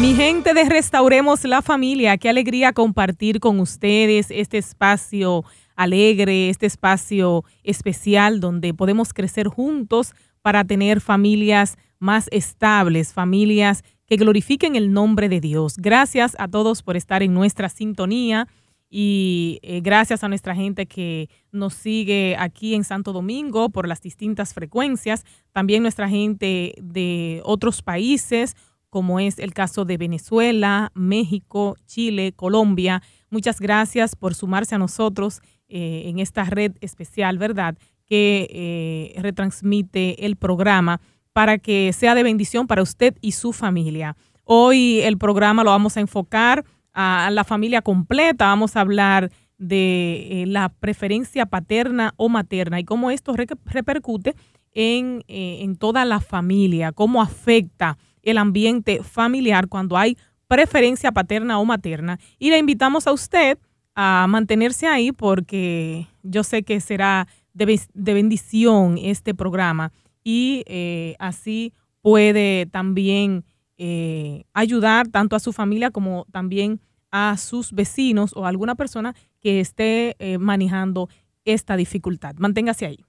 [0.00, 5.44] Mi gente de Restauremos la Familia, qué alegría compartir con ustedes este espacio
[5.76, 14.16] alegre, este espacio especial donde podemos crecer juntos para tener familias más estables, familias que
[14.16, 15.76] glorifiquen el nombre de Dios.
[15.76, 18.48] Gracias a todos por estar en nuestra sintonía
[18.88, 24.00] y eh, gracias a nuestra gente que nos sigue aquí en Santo Domingo por las
[24.00, 28.56] distintas frecuencias, también nuestra gente de otros países
[28.90, 33.02] como es el caso de Venezuela, México, Chile, Colombia.
[33.30, 37.78] Muchas gracias por sumarse a nosotros eh, en esta red especial, ¿verdad?
[38.04, 41.00] Que eh, retransmite el programa
[41.32, 44.16] para que sea de bendición para usted y su familia.
[44.42, 50.42] Hoy el programa lo vamos a enfocar a la familia completa, vamos a hablar de
[50.42, 54.34] eh, la preferencia paterna o materna y cómo esto repercute
[54.72, 60.16] en, en toda la familia, cómo afecta el ambiente familiar cuando hay
[60.48, 62.18] preferencia paterna o materna.
[62.38, 63.58] Y le invitamos a usted
[63.94, 69.92] a mantenerse ahí porque yo sé que será de, bendición este programa
[70.24, 73.44] y eh, así puede también
[73.78, 79.14] eh, ayudar tanto a su familia como también a sus vecinos o a alguna persona
[79.40, 81.08] que esté eh, manejando
[81.44, 82.34] esta dificultad.
[82.38, 83.04] Manténgase ahí.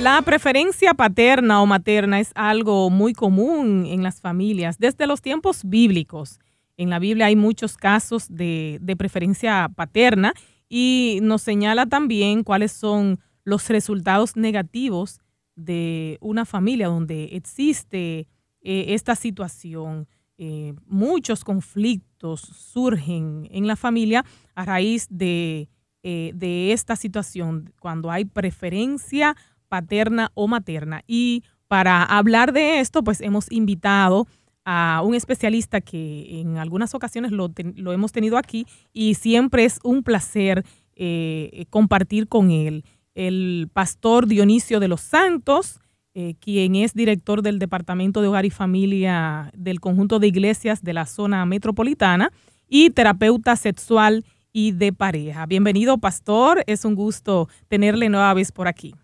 [0.00, 5.62] La preferencia paterna o materna es algo muy común en las familias desde los tiempos
[5.64, 6.38] bíblicos.
[6.76, 10.34] En la Biblia hay muchos casos de, preferencia paterna
[10.68, 15.20] y nos señala también cuáles son los resultados negativos
[15.56, 18.28] de una familia donde existe
[18.60, 20.06] eh, esta situación.
[20.38, 25.68] Eh, muchos conflictos surgen en la familia a raíz de,
[26.04, 29.34] eh, de esta situación, cuando hay preferencia
[29.68, 31.02] paterna o materna.
[31.06, 34.26] Y para hablar de esto, pues hemos invitado
[34.64, 37.52] a un especialista que en algunas ocasiones lo,
[37.92, 40.64] hemos tenido aquí y siempre es un placer
[40.94, 42.84] eh, compartir con él.
[43.14, 45.80] El pastor Dionisio de los Santos,
[46.14, 50.92] eh, quien es director del Departamento de Hogar y Familia del conjunto de iglesias de
[50.92, 52.32] la zona metropolitana
[52.68, 55.46] y terapeuta sexual y de pareja.
[55.46, 56.64] Bienvenido, pastor.
[56.66, 58.94] Es un gusto tenerle nueva vez por aquí.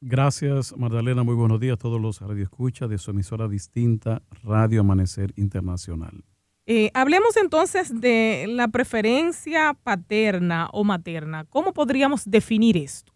[0.00, 1.24] Gracias, Magdalena.
[1.24, 6.24] Muy buenos días a todos los radioescuchas de su emisora distinta, Radio Amanecer Internacional.
[6.66, 11.44] Eh, hablemos entonces de la preferencia paterna o materna.
[11.46, 13.12] ¿Cómo podríamos definir esto?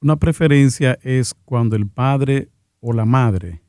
[0.00, 2.48] Una preferencia es cuando el padre
[2.80, 3.60] o la madre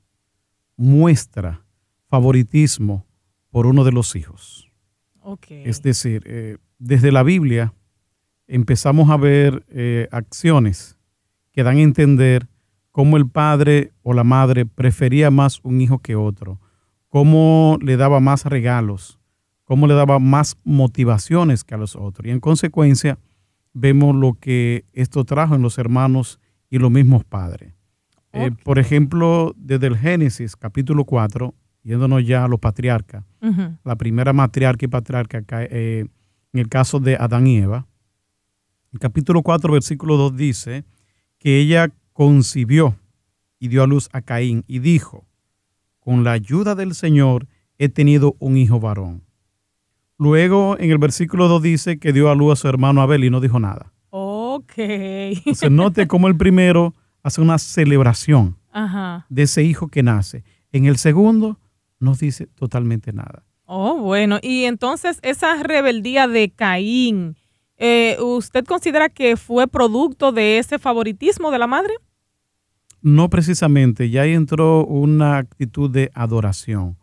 [0.77, 1.65] muestra
[2.07, 3.05] favoritismo
[3.49, 4.69] por uno de los hijos.
[5.21, 5.63] Okay.
[5.65, 7.73] Es decir, eh, desde la Biblia
[8.47, 10.98] empezamos a ver eh, acciones
[11.59, 12.47] que dan a entender
[12.93, 16.57] cómo el padre o la madre prefería más un hijo que otro,
[17.09, 19.19] cómo le daba más regalos,
[19.65, 22.25] cómo le daba más motivaciones que a los otros.
[22.25, 23.19] Y en consecuencia,
[23.73, 26.39] vemos lo que esto trajo en los hermanos
[26.69, 27.73] y los mismos padres.
[28.31, 31.53] Eh, por ejemplo, desde el Génesis capítulo 4,
[31.83, 33.25] yéndonos ya a los patriarcas,
[33.83, 36.05] la primera matriarca y patriarca eh,
[36.53, 37.85] en el caso de Adán y Eva,
[38.93, 40.85] el capítulo 4, versículo 2 dice,
[41.39, 42.95] que ella concibió
[43.59, 45.25] y dio a luz a Caín y dijo,
[45.99, 49.23] con la ayuda del Señor he tenido un hijo varón.
[50.17, 53.29] Luego en el versículo 2 dice que dio a luz a su hermano Abel y
[53.29, 53.93] no dijo nada.
[54.09, 54.73] Ok.
[55.53, 58.57] Se note cómo el primero hace una celebración
[59.29, 60.43] de ese hijo que nace.
[60.71, 61.57] En el segundo
[61.99, 63.43] no dice totalmente nada.
[63.65, 64.39] Oh, bueno.
[64.41, 67.37] Y entonces esa rebeldía de Caín,
[67.79, 71.93] eh, ¿usted considera que fue producto de ese favoritismo de la madre?
[73.01, 76.97] No precisamente, ya entró una actitud de adoración.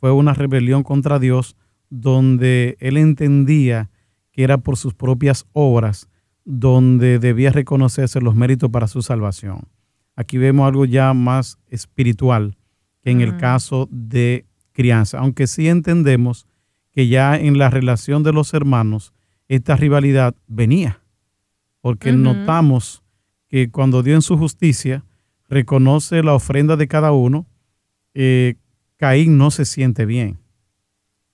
[0.00, 1.54] Fue una rebelión contra Dios
[1.90, 3.90] donde él entendía
[4.30, 6.08] que era por sus propias obras
[6.44, 9.68] donde debía reconocerse los méritos para su salvación.
[10.16, 12.56] Aquí vemos algo ya más espiritual
[13.02, 13.38] que en el mm.
[13.38, 16.46] caso de crianza, aunque sí entendemos
[16.92, 19.12] que ya en la relación de los hermanos
[19.56, 21.02] esta rivalidad venía,
[21.82, 23.02] porque notamos
[23.48, 25.04] que cuando Dios en su justicia
[25.46, 27.46] reconoce la ofrenda de cada uno,
[28.14, 28.54] eh,
[28.96, 30.38] Caín no se siente bien.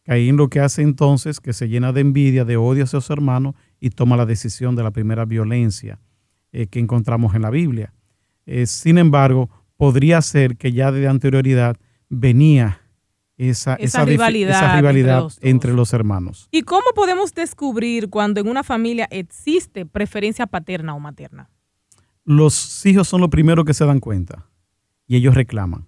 [0.02, 3.54] Caín lo que hace entonces que se llena de envidia, de odio hacia su hermano
[3.78, 6.00] y toma la decisión de la primera violencia
[6.50, 7.94] eh, que encontramos en la Biblia.
[8.46, 11.76] Eh, sin embargo, podría ser que ya de anterioridad
[12.08, 12.80] venía
[13.38, 15.44] esa, Esa rivalidad esa entre rivalidad los dos.
[15.44, 16.48] entre los hermanos.
[16.50, 21.48] ¿Y cómo podemos descubrir cuando en una familia existe preferencia paterna o materna?
[22.24, 24.46] Los hijos son los primeros que se dan cuenta
[25.06, 25.86] y ellos reclaman.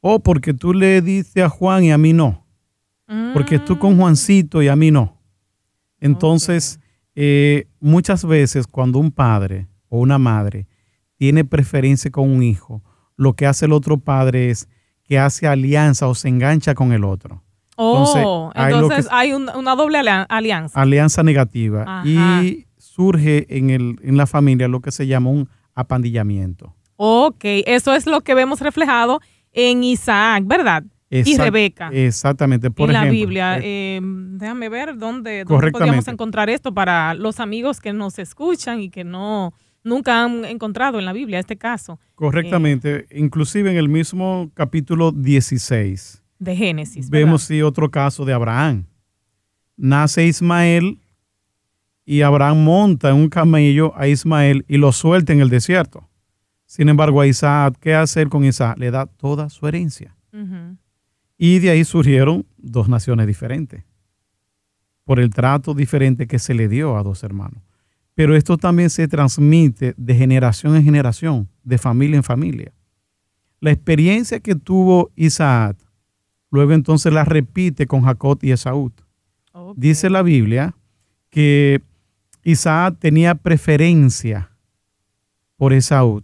[0.00, 2.44] O porque tú le dices a Juan y a mí no.
[3.34, 5.20] Porque tú con Juancito y a mí no.
[6.00, 6.80] Entonces,
[7.14, 10.66] eh, muchas veces cuando un padre o una madre
[11.16, 12.82] tiene preferencia con un hijo,
[13.16, 14.68] lo que hace el otro padre es
[15.06, 17.42] que hace alianza o se engancha con el otro.
[17.76, 20.80] Oh, Entonces, hay lo entonces que- hay un- una doble alia- alianza.
[20.80, 21.82] Alianza negativa.
[21.82, 22.42] Ajá.
[22.42, 26.74] Y surge en, el, en la familia lo que se llama un apandillamiento.
[26.96, 29.20] Ok, eso es lo que vemos reflejado
[29.52, 30.84] en Isaac, ¿verdad?
[31.08, 31.88] y Rebeca.
[31.92, 32.70] Exactamente.
[32.70, 33.58] Por en la Biblia.
[33.58, 38.80] eh, Eh, déjame ver dónde, dónde podríamos encontrar esto para los amigos que nos escuchan
[38.80, 39.54] y que no
[39.86, 43.06] nunca han encontrado en la Biblia este caso correctamente.
[43.12, 47.08] Inclusive en el mismo capítulo 16 de Génesis.
[47.08, 48.84] vemos sí, otro caso de Abraham.
[49.76, 50.98] Nace Ismael
[52.04, 56.08] y Abraham monta en un camello a Ismael y lo suelta en el desierto.
[56.66, 58.76] Sin embargo, a Isaac, ¿qué hace él con Isaac?
[58.78, 60.16] Le da toda su herencia.
[61.38, 63.84] Y de ahí surgieron dos naciones diferentes,
[65.04, 67.65] por el trato diferente que se le dio a dos hermanos.
[68.16, 72.72] Pero esto también se transmite de generación en generación, de familia en familia.
[73.60, 75.76] La experiencia que tuvo Isaac,
[76.50, 78.90] luego entonces la repite con Jacob y Esaú.
[79.76, 80.74] Dice la Biblia
[81.28, 81.82] que
[82.42, 84.50] Isaac tenía preferencia
[85.58, 86.22] por Esaú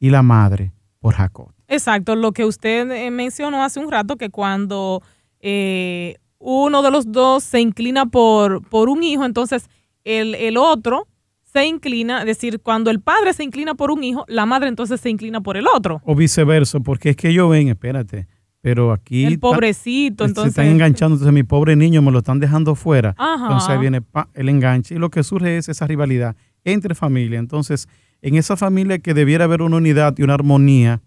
[0.00, 1.52] y la madre por Jacob.
[1.68, 5.00] Exacto, lo que usted eh, mencionó hace un rato, que cuando
[5.38, 9.68] eh, uno de los dos se inclina por, por un hijo, entonces
[10.04, 11.08] el, el otro
[11.42, 15.00] se inclina, es decir, cuando el padre se inclina por un hijo, la madre entonces
[15.00, 16.02] se inclina por el otro.
[16.04, 18.26] O viceversa, porque es que ellos ven, espérate,
[18.60, 20.50] pero aquí el ta- pobrecito, se entonces...
[20.50, 23.14] están enganchando, entonces mi pobre niño me lo están dejando fuera.
[23.18, 23.44] Ajá.
[23.44, 26.34] Entonces viene pa, el enganche y lo que surge es esa rivalidad
[26.64, 27.38] entre familias.
[27.40, 27.88] Entonces,
[28.22, 31.02] en esa familia que debiera haber una unidad y una armonía,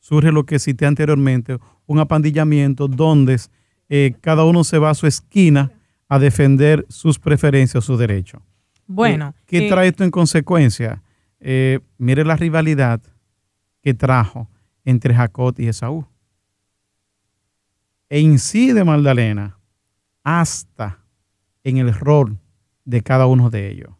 [0.00, 3.38] surge lo que cité anteriormente, un apandillamiento donde
[3.88, 5.70] eh, cada uno se va a su esquina
[6.12, 8.42] a defender sus preferencias, sus derechos.
[8.86, 11.02] Bueno, ¿Qué eh, trae esto en consecuencia?
[11.40, 13.00] Eh, mire la rivalidad
[13.80, 14.50] que trajo
[14.84, 16.04] entre Jacob y Esaú.
[18.10, 19.58] E incide Magdalena
[20.22, 20.98] hasta
[21.64, 22.38] en el rol
[22.84, 23.94] de cada uno de ellos.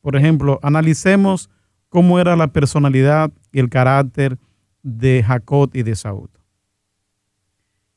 [0.00, 1.50] Por ejemplo, analicemos
[1.88, 4.40] cómo era la personalidad y el carácter
[4.82, 6.28] de Jacob y de Esaú.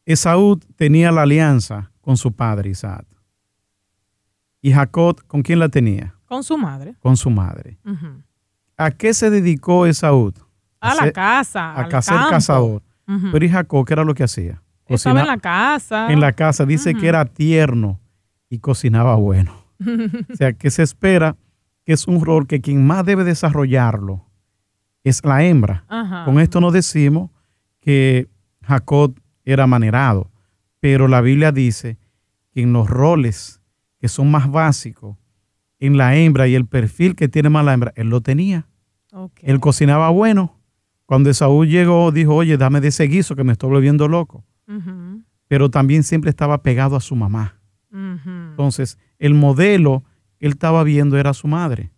[0.06, 3.06] Esaú tenía la alianza con su padre Isaac.
[4.62, 6.16] ¿Y Jacob con quién la tenía?
[6.24, 6.96] con su madre.
[7.02, 7.78] Con su madre.
[8.78, 10.34] ¿A qué se dedicó Esaú?
[10.80, 12.30] A la ser- casa, A al ser campo.
[12.30, 12.82] cazador.
[13.34, 14.62] Pero ¿y Jacob qué era lo que hacía?
[14.86, 16.10] Estaba en la casa.
[16.14, 16.66] en la casa.
[16.66, 18.00] Dice que era tierno
[18.50, 19.52] y cocinaba bueno.
[20.32, 21.36] O sea, que se espera
[21.86, 24.26] que es un rol que quien más debe desarrollarlo
[25.04, 25.84] es la hembra.
[26.24, 27.32] Con esto no decimos
[27.82, 28.30] que
[28.64, 29.14] Jacob
[29.46, 30.30] era manerado,
[30.90, 31.98] pero la Biblia dice
[32.54, 33.62] que en los roles
[34.00, 35.18] que son más básicos,
[35.80, 38.70] en la hembra y el perfil que tiene más la hembra, él lo tenía.
[39.12, 39.42] Ok.
[39.42, 40.62] Él cocinaba bueno.
[41.06, 44.46] Cuando Esaú llegó, dijo, oye, dame de ese guiso que me estoy volviendo loco.
[45.50, 47.60] Pero también siempre estaba pegado a su mamá.
[47.92, 50.06] Entonces, el modelo
[50.40, 51.92] que él estaba viendo era su madre.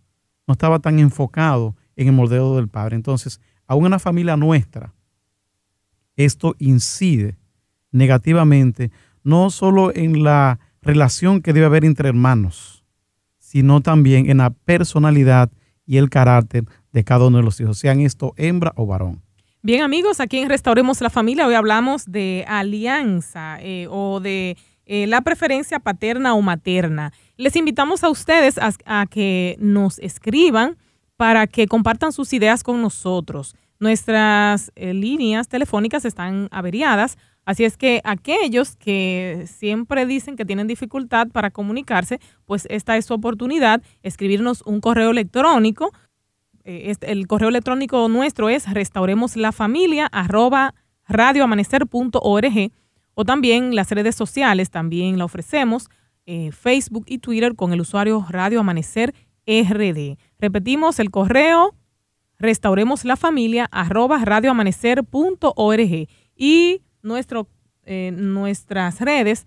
[0.47, 2.95] No estaba tan enfocado en el modelo del padre.
[2.95, 4.95] Entonces, aún en la familia nuestra,
[6.15, 7.37] esto incide
[7.91, 8.91] negativamente,
[9.23, 12.83] no solo en la relación que debe haber entre hermanos,
[13.37, 15.51] sino también en la personalidad
[15.85, 19.21] y el carácter de cada uno de los hijos, sean esto hembra o varón.
[19.61, 24.55] Bien amigos, aquí en Restauremos la Familia hoy hablamos de alianza eh, o de
[24.85, 27.11] eh, la preferencia paterna o materna.
[27.35, 30.77] Les invitamos a ustedes a, que nos escriban
[31.17, 33.55] para que compartan sus ideas con nosotros.
[33.79, 37.17] Nuestras eh, líneas telefónicas están averiadas,
[37.49, 43.05] así es que aquellos que siempre dicen que tienen dificultad para comunicarse, pues esta es
[43.05, 45.91] su oportunidad, escribirnos un correo electrónico
[46.65, 50.75] eh, este- el correo electrónico nuestro es restauremoslafamilia arroba
[51.07, 52.71] radioamanecer.org
[53.15, 55.89] o también las redes sociales también la ofrecemos,
[56.25, 59.13] eh, Facebook y Twitter con el usuario Radio Amanecer
[59.47, 60.17] RD.
[60.37, 61.73] Repetimos el correo
[62.37, 67.47] restauremoslafamilia arroba radioamanecer.org y nuestro,
[67.85, 69.45] eh, nuestras redes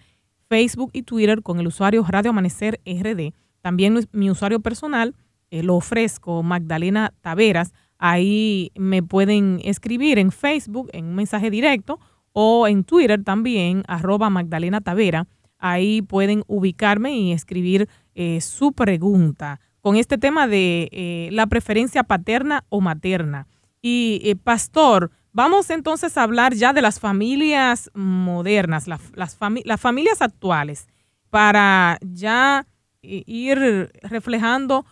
[0.49, 3.33] Facebook y Twitter con el usuario Radio Amanecer RD.
[3.63, 5.15] También mi usuario personal
[5.51, 7.73] eh, lo ofrezco, Magdalena Taveras.
[7.99, 12.01] Ahí me pueden escribir en Facebook, en un mensaje directo,
[12.33, 15.27] o en Twitter también, arroba Magdalena Tavera.
[15.59, 22.65] Ahí pueden ubicarme y escribir eh, su pregunta con este tema de la preferencia paterna
[22.69, 23.47] o materna.
[23.83, 30.89] Y, pastor, vamos entonces a hablar ya de las familias modernas, las, familias actuales,
[31.31, 32.67] para ya
[33.03, 34.87] ir reflejando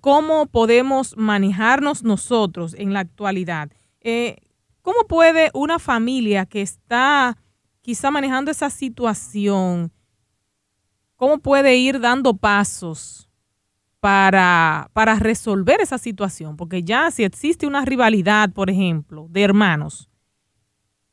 [0.00, 3.70] cómo podemos manejarnos nosotros en la actualidad.
[4.82, 7.36] ¿Cómo puede una familia que está
[7.86, 9.92] quizá manejando esa situación,
[11.14, 13.25] cómo puede ir dando pasos
[14.00, 16.56] para, para resolver esa situación?
[16.56, 20.10] Porque ya si existe una rivalidad, por ejemplo, de hermanos,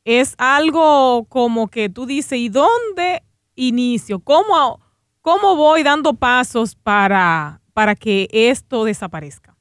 [0.04, 3.22] es algo como que tú dices, ¿y dónde
[3.54, 4.20] inicio?
[4.20, 4.80] ¿Cómo,
[5.22, 9.56] cómo voy dando pasos para, para que esto desaparezca?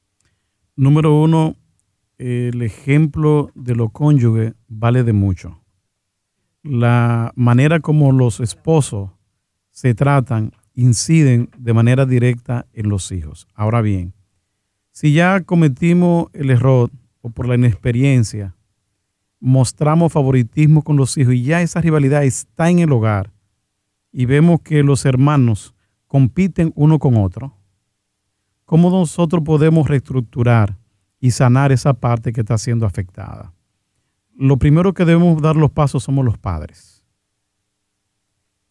[0.76, 1.56] Número uno,
[2.18, 5.60] el ejemplo de lo cónyuge vale de mucho.
[6.64, 9.12] La manera como los esposos
[9.72, 13.48] se tratan inciden de manera directa en los hijos.
[13.54, 14.14] Ahora bien,
[14.92, 18.56] si ya cometimos el error o por la inexperiencia,
[19.40, 23.32] mostramos favoritismo con los hijos y ya esa rivalidad está en el hogar
[24.12, 25.74] y vemos que los hermanos
[26.08, 27.58] compiten uno con otro,
[28.66, 30.78] ¿cómo nosotros podemos reestructurar
[31.24, 33.54] y sanar esa parte que está siendo afectada.
[34.36, 36.93] Lo primero que debemos dar los pasos somos los padres,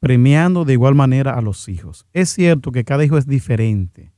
[0.02, 2.06] premiando de igual manera a los hijos.
[2.12, 4.12] Es cierto que cada hijo es diferente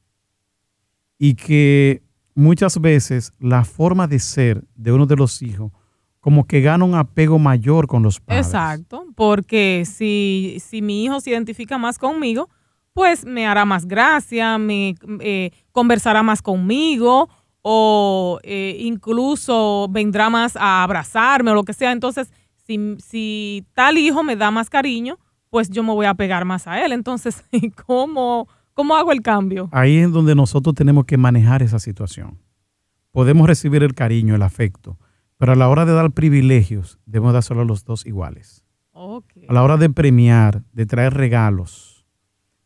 [1.19, 2.03] y que
[2.35, 5.73] muchas veces la forma de ser de uno de los hijos
[6.21, 8.47] como que gana un apego mayor con los padres.
[8.47, 12.49] Exacto, porque si, si mi hijo se identifica más conmigo,
[12.95, 17.29] pues me hará más gracia, me eh, conversará más conmigo
[17.61, 21.93] o eh, incluso vendrá más a abrazarme o lo que sea.
[21.93, 22.33] Entonces,
[22.67, 25.19] si, si, tal hijo me da más cariño,
[25.55, 26.91] pues yo me voy a pegar más a él.
[26.91, 27.45] Entonces,
[27.87, 29.69] ¿cómo, ¿cómo hago el cambio?
[29.71, 32.41] Ahí es donde nosotros tenemos que manejar esa situación.
[33.13, 34.99] Podemos recibir el cariño, el afecto,
[35.37, 38.65] pero a la hora de dar privilegios, debemos dárselo a los dos iguales.
[38.93, 42.05] A la hora de premiar, de traer regalos,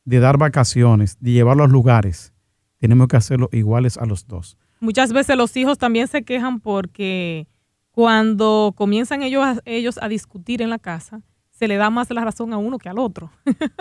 [0.07, 2.33] de dar vacaciones, de llevarlo a lugares,
[2.79, 4.57] tenemos que hacerlo iguales a los dos.
[4.81, 7.49] Muchas veces los hijos también se quejan porque
[7.91, 11.21] cuando comienzan ellos a, ellos a discutir en la casa,
[11.59, 13.31] se le da más la razón a uno que al otro.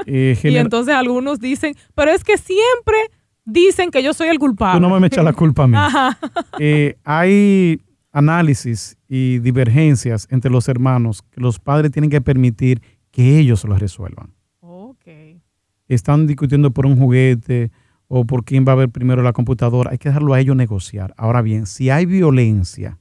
[0.06, 2.98] Eh, y entonces algunos dicen, pero es que siempre
[3.46, 4.82] dicen que yo soy el culpable.
[4.82, 5.78] Tú no me echas la culpa a mí.
[6.60, 7.82] Eh, hay
[8.12, 12.82] análisis y divergencias entre los hermanos que los padres tienen que permitir
[13.12, 14.34] que ellos lo resuelvan.
[14.60, 15.40] Okay.
[15.88, 17.72] Están discutiendo por un juguete,
[18.08, 19.92] o por quién va a ver primero la computadora.
[19.92, 21.14] Hay que dejarlo a ellos negociar.
[21.18, 23.00] Ahora bien, si hay violencia,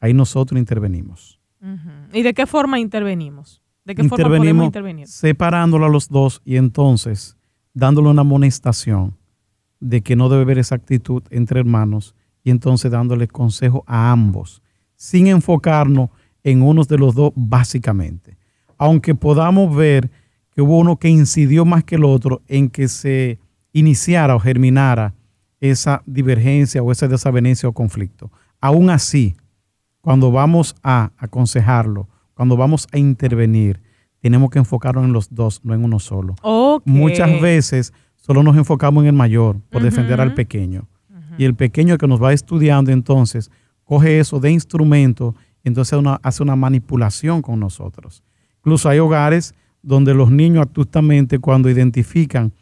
[0.00, 1.40] ahí nosotros intervenimos.
[2.12, 3.62] ¿Y de qué forma intervenimos?
[3.84, 5.06] ¿De qué forma podemos intervenir?
[5.06, 7.36] Separándolo a los dos y entonces
[7.74, 9.16] dándole una amonestación
[9.80, 14.62] de que no debe haber esa actitud entre hermanos y entonces dándole consejo a ambos,
[14.96, 16.10] sin enfocarnos
[16.42, 18.36] en uno de los dos básicamente.
[18.78, 20.10] Aunque podamos ver
[20.54, 23.38] que hubo uno que incidió más que el otro en que se
[23.72, 25.14] iniciara o germinara
[25.60, 28.30] esa divergencia o esa desavenencia o conflicto.
[28.60, 29.34] Aún así,
[30.00, 33.80] cuando vamos a aconsejarlo, cuando vamos a intervenir,
[34.20, 36.34] tenemos que enfocarnos en los dos, no en uno solo.
[36.84, 40.88] Muchas veces solo nos enfocamos en el mayor por defender al pequeño.
[41.36, 43.50] Y el pequeño que nos va estudiando entonces
[43.84, 48.22] coge eso de instrumento, entonces hace una manipulación con nosotros.
[48.58, 52.52] Incluso hay hogares donde los niños astutamente cuando identifican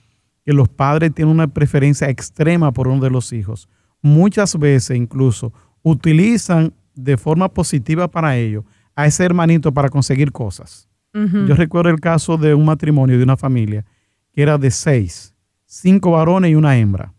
[0.45, 3.69] que los padres tienen una preferencia extrema por uno de los hijos.
[4.01, 5.53] Muchas veces incluso
[5.83, 10.89] utilizan de forma positiva para ello a ese hermanito para conseguir cosas.
[11.15, 13.85] Yo recuerdo el caso de un matrimonio, de una familia,
[14.33, 15.35] que era de seis,
[15.67, 17.13] cinco varones y una hembra.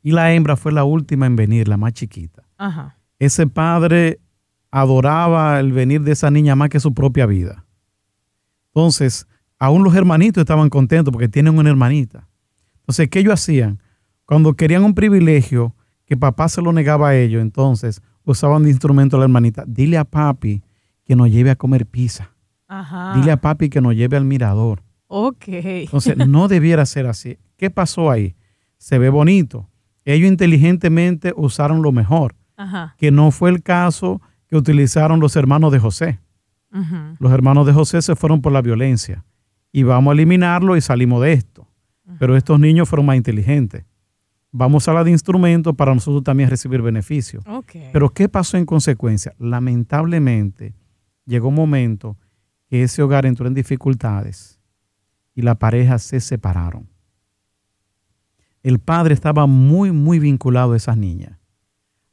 [0.00, 2.44] Y la hembra fue la última en venir, la más chiquita.
[3.18, 4.20] Ese padre
[4.70, 7.64] adoraba el venir de esa niña más que su propia vida.
[8.68, 9.26] Entonces,
[9.58, 12.28] aún los hermanitos estaban contentos porque tienen una hermanita.
[12.80, 13.80] Entonces, ¿qué ellos hacían?
[14.24, 19.16] Cuando querían un privilegio que papá se lo negaba a ellos, entonces usaban de instrumento
[19.16, 19.64] a la hermanita.
[19.66, 20.62] Dile a papi
[21.04, 22.30] que nos lleve a comer pizza.
[23.14, 24.82] Dile a papi que nos lleve al mirador.
[25.06, 25.44] Ok.
[25.48, 27.38] Entonces, no debiera ser así.
[27.56, 28.34] ¿Qué pasó ahí?
[28.78, 29.68] Se ve bonito.
[30.04, 32.34] Ellos inteligentemente usaron lo mejor,
[32.96, 36.18] que no fue el caso que utilizaron los hermanos de José.
[37.18, 39.24] Los hermanos de José se fueron por la violencia
[39.70, 41.68] y vamos a eliminarlo y salimos de esto.
[42.18, 43.84] Pero estos niños fueron más inteligentes.
[44.54, 47.42] Vamos a la de instrumento para nosotros también recibir beneficios.
[47.92, 49.34] Pero ¿qué pasó en consecuencia?
[49.38, 50.74] Lamentablemente,
[51.24, 52.18] llegó un momento
[52.68, 54.60] que ese hogar entró en dificultades
[55.34, 56.86] y la pareja se separaron.
[58.62, 61.38] El padre estaba muy, muy vinculado a esas niñas.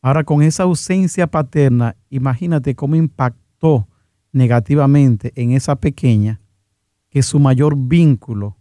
[0.01, 3.88] Ahora, con esa ausencia paterna, imagínate cómo impactó
[4.31, 6.39] negativamente en esa pequeña
[7.10, 8.55] que su mayor vínculo,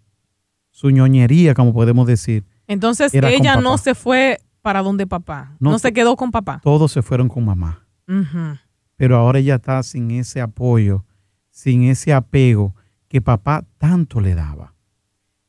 [0.71, 2.45] su ñoñería, como podemos decir.
[2.69, 6.61] Entonces ella no se fue para donde papá, no, se quedó con papá.
[6.63, 7.85] Todos se fueron con mamá.
[8.97, 11.05] Pero ahora ella está sin ese apoyo,
[11.51, 12.75] sin ese apego
[13.09, 14.75] que papá tanto le daba.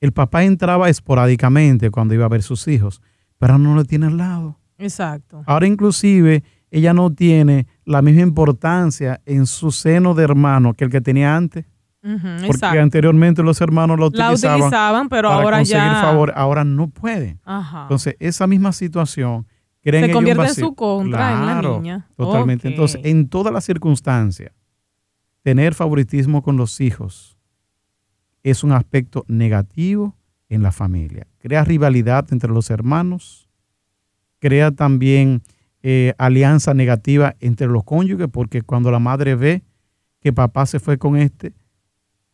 [0.01, 3.01] El papá entraba esporádicamente cuando iba a ver sus hijos,
[3.37, 4.57] pero no lo tiene al lado.
[4.77, 5.43] Exacto.
[5.45, 10.91] Ahora inclusive ella no tiene la misma importancia en su seno de hermano que el
[10.91, 11.65] que tenía antes.
[12.01, 16.01] Porque anteriormente los hermanos lo utilizaban, la utilizaban pero para ahora conseguir ya...
[16.01, 17.39] favor, ahora no pueden.
[17.45, 19.45] Entonces, esa misma situación
[19.83, 22.07] se convierte en su contra en la niña.
[22.15, 22.67] Totalmente.
[22.67, 24.51] Entonces, en todas las circunstancias,
[25.41, 27.37] tener favoritismo con los hijos
[28.43, 30.15] es un aspecto negativo
[30.47, 31.27] en la familia.
[31.39, 33.49] Crea rivalidad entre los hermanos,
[34.39, 35.41] crea también
[35.81, 39.63] eh, alianza negativa entre los cónyuges, porque cuando la madre ve
[40.19, 41.53] que papá se fue con este,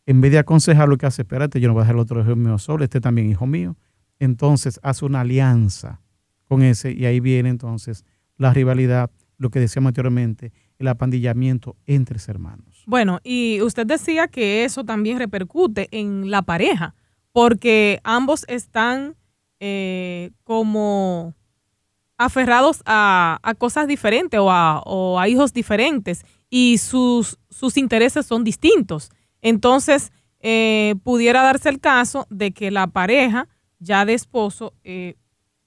[0.06, 2.20] en vez de aconsejar lo que hace, espérate, yo no voy a dejar el otro
[2.20, 3.76] hijo mío solo, este también hijo mío,
[4.18, 6.00] entonces hace una alianza
[6.44, 8.04] con ese y ahí viene entonces
[8.38, 12.84] la rivalidad, lo que decíamos anteriormente, el apandillamiento entre hermanos.
[12.86, 16.94] Bueno, y usted decía que eso también repercute en la pareja,
[17.32, 19.16] porque ambos están
[19.58, 21.34] eh, como
[22.18, 24.50] aferrados a, cosas diferentes o
[25.18, 29.10] a, hijos diferentes y sus, sus intereses son distintos.
[29.46, 30.10] Entonces,
[30.40, 33.46] eh, pudiera darse el caso de que la pareja
[33.78, 35.14] ya de esposo eh,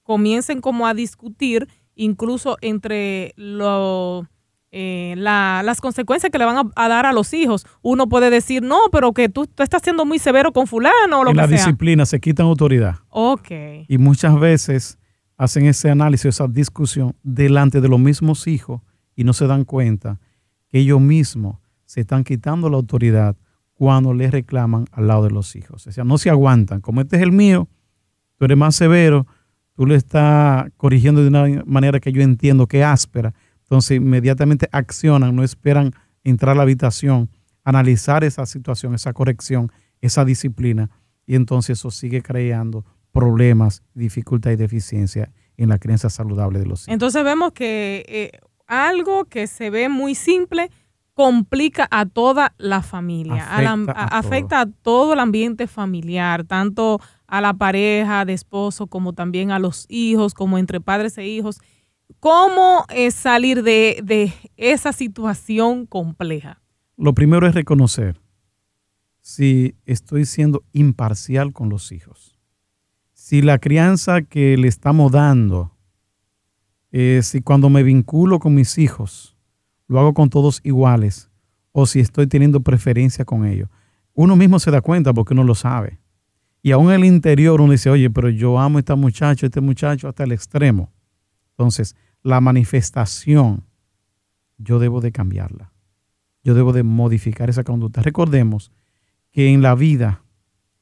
[0.02, 4.28] comiencen como a discutir incluso entre lo,
[4.70, 7.64] eh, las consecuencias que le van a, dar a los hijos.
[7.80, 11.30] Uno puede decir, no, pero que tú, estás siendo muy severo con fulano o lo
[11.30, 12.96] en la disciplina se quitan autoridad.
[13.08, 13.50] Ok.
[13.88, 14.98] Y muchas veces
[15.38, 18.82] hacen ese análisis, esa discusión delante de los mismos hijos
[19.16, 20.20] y no se dan cuenta
[20.68, 23.36] que ellos mismos se están quitando la autoridad
[23.80, 25.86] cuando les reclaman al lado de los hijos.
[25.86, 26.82] O sea, no se aguantan.
[26.82, 27.66] Como este es el mío,
[28.36, 29.26] tú eres más severo,
[29.74, 33.32] tú le estás corrigiendo de una manera que yo entiendo que áspera.
[33.62, 35.92] Entonces inmediatamente accionan, no esperan
[36.24, 37.30] entrar a la habitación,
[37.64, 40.90] analizar esa situación, esa corrección, esa disciplina.
[41.24, 46.82] Y entonces eso sigue creando problemas, dificultad y deficiencia en la creencia saludable de los
[46.82, 46.92] hijos.
[46.92, 50.70] Entonces vemos que eh, algo que se ve muy simple
[51.20, 53.46] complica a toda la familia,
[53.94, 55.12] afecta, a, todo.
[55.12, 60.56] el ambiente familiar, tanto a la pareja de esposo como también a los hijos, como
[60.56, 61.60] entre padres e hijos.
[62.20, 66.62] ¿Cómo es salir de, de esa situación compleja?
[66.96, 68.20] Lo primero es reconocer
[69.20, 72.40] si estoy siendo imparcial con los hijos
[73.30, 75.76] si la crianza que le estamos dando,
[76.90, 79.36] eh, si cuando me vinculo con mis hijos,
[79.90, 81.28] lo hago con todos iguales,
[81.72, 83.68] o si estoy teniendo preferencia con ellos.
[84.14, 85.98] Uno mismo se da cuenta porque uno lo sabe.
[86.62, 89.60] Y aún en el interior uno dice, oye, pero yo amo a este muchacho, este
[89.60, 90.92] muchacho hasta el extremo.
[91.50, 93.64] Entonces, la manifestación,
[94.58, 95.72] yo debo de cambiarla.
[96.44, 98.00] Yo debo de modificar esa conducta.
[98.00, 98.70] Recordemos
[99.32, 100.22] que en la vida,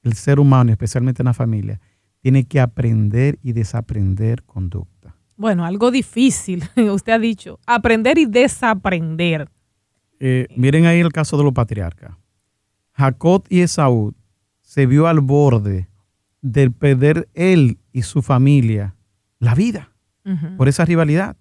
[0.03, 1.81] el ser humano, especialmente en la familia,
[2.21, 4.98] tiene que aprender y desaprender conducta.
[5.39, 9.49] Bueno, algo difícil, usted ha dicho, aprender y desaprender.
[10.19, 12.17] Eh, miren ahí el caso de los patriarcas.
[12.93, 14.15] Jacob y Esaú
[14.61, 15.89] se vio al borde
[16.43, 18.97] de perder él y su familia
[19.39, 19.93] la vida
[20.57, 21.37] por esa rivalidad.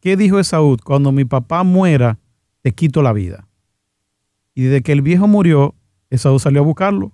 [0.00, 0.78] ¿Qué dijo Esaú?
[0.82, 2.18] Cuando mi papá muera,
[2.62, 3.46] te quito la vida.
[4.54, 5.74] Y desde que el viejo murió,
[6.08, 7.12] Esaú salió a buscarlo.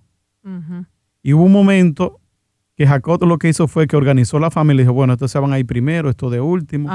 [1.22, 2.20] Y hubo un momento
[2.82, 5.38] que Jacob lo que hizo fue que organizó la familia y dijo, bueno, estos se
[5.38, 6.90] van a ir primero, esto de último.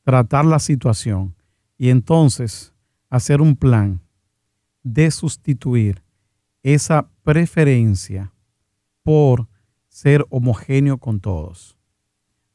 [0.05, 1.35] tratar la situación
[1.77, 2.75] y entonces
[3.09, 4.01] hacer un plan
[4.83, 6.03] de sustituir
[6.63, 8.33] esa preferencia
[9.03, 9.49] por
[9.89, 11.77] ser homogéneo con todos.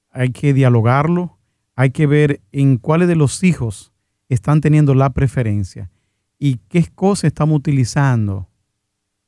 [0.09, 1.37] Hay que dialogarlo,
[1.75, 3.91] hay que ver en cuáles de los hijos
[4.29, 5.91] están teniendo la preferencia
[6.39, 8.49] y qué cosas estamos utilizando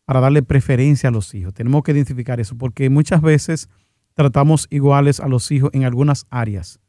[0.05, 1.53] para darle preferencia a los hijos.
[1.53, 3.69] Tenemos que identificar eso porque muchas veces
[4.13, 6.79] tratamos iguales a los hijos en algunas áreas,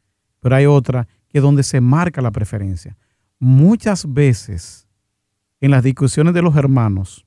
[0.41, 2.97] pero hay otra que es donde se marca la preferencia.
[3.39, 4.88] Muchas veces
[5.61, 7.27] en las discusiones de los hermanos,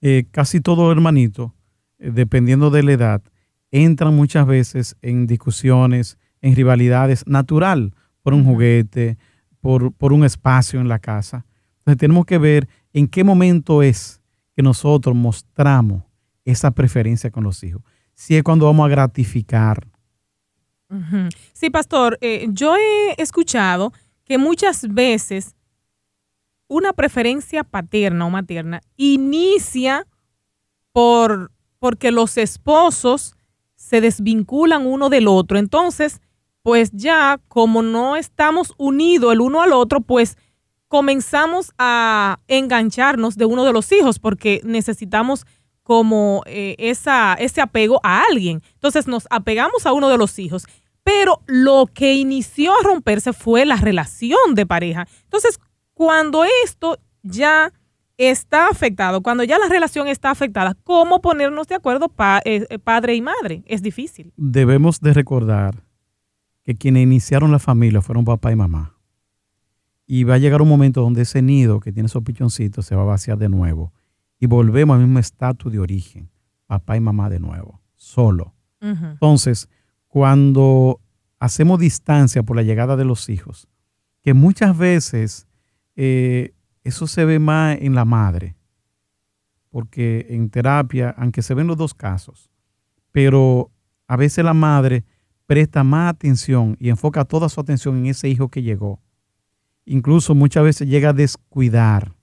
[0.00, 1.54] eh, casi todo hermanito,
[1.98, 3.22] eh, dependiendo de la edad,
[3.70, 9.18] entran muchas veces en discusiones, en rivalidades natural por un juguete,
[9.60, 11.46] por, por un espacio en la casa.
[11.78, 14.20] Entonces tenemos que ver en qué momento es
[14.54, 16.04] que nosotros mostramos
[16.44, 17.82] esa preferencia con los hijos.
[18.14, 19.88] Si es cuando vamos a gratificar,
[21.52, 23.92] Sí, pastor, eh, yo he escuchado
[24.24, 25.54] que muchas veces
[26.68, 30.06] una preferencia paterna o materna inicia
[30.92, 33.36] por porque los esposos
[33.76, 35.58] se desvinculan uno del otro.
[35.58, 36.20] Entonces,
[36.62, 40.38] pues ya como no estamos unidos el uno al otro, pues
[40.88, 45.44] comenzamos a engancharnos de uno de los hijos porque necesitamos
[45.82, 48.62] como eh, esa, ese apego a alguien.
[48.74, 50.66] Entonces nos apegamos a uno de los hijos
[51.04, 55.06] pero lo que inició a romperse fue la relación de pareja.
[55.24, 55.60] Entonces,
[55.94, 57.72] cuando esto ya
[58.18, 62.12] está afectado, cuando ya la relación está afectada, ¿cómo ponernos de acuerdo
[62.44, 63.64] eh, eh, padre y madre?
[63.66, 64.32] Es difícil.
[64.36, 65.84] Debemos de recordar
[66.64, 68.96] que quienes iniciaron la familia fueron papá y mamá.
[70.06, 73.02] Y va a llegar un momento donde ese nido que tiene esos pichoncitos se va
[73.02, 73.92] a vaciar de nuevo.
[74.38, 76.30] Y volvemos al mismo estatus de origen,
[76.66, 78.54] papá y mamá de nuevo, solo.
[78.80, 79.70] Entonces,
[80.08, 81.00] cuando
[81.38, 83.66] hacemos distancia por la llegada de los hijos,
[84.20, 85.46] que muchas veces
[85.96, 88.56] eh, eso se ve más en la madre,
[89.70, 92.50] porque en terapia, aunque se ven los dos casos,
[93.12, 93.70] pero
[94.06, 95.04] a veces la madre
[95.46, 99.00] presta más atención y enfoca toda su atención en ese hijo que llegó.
[99.84, 102.14] Incluso muchas veces llega a descuidar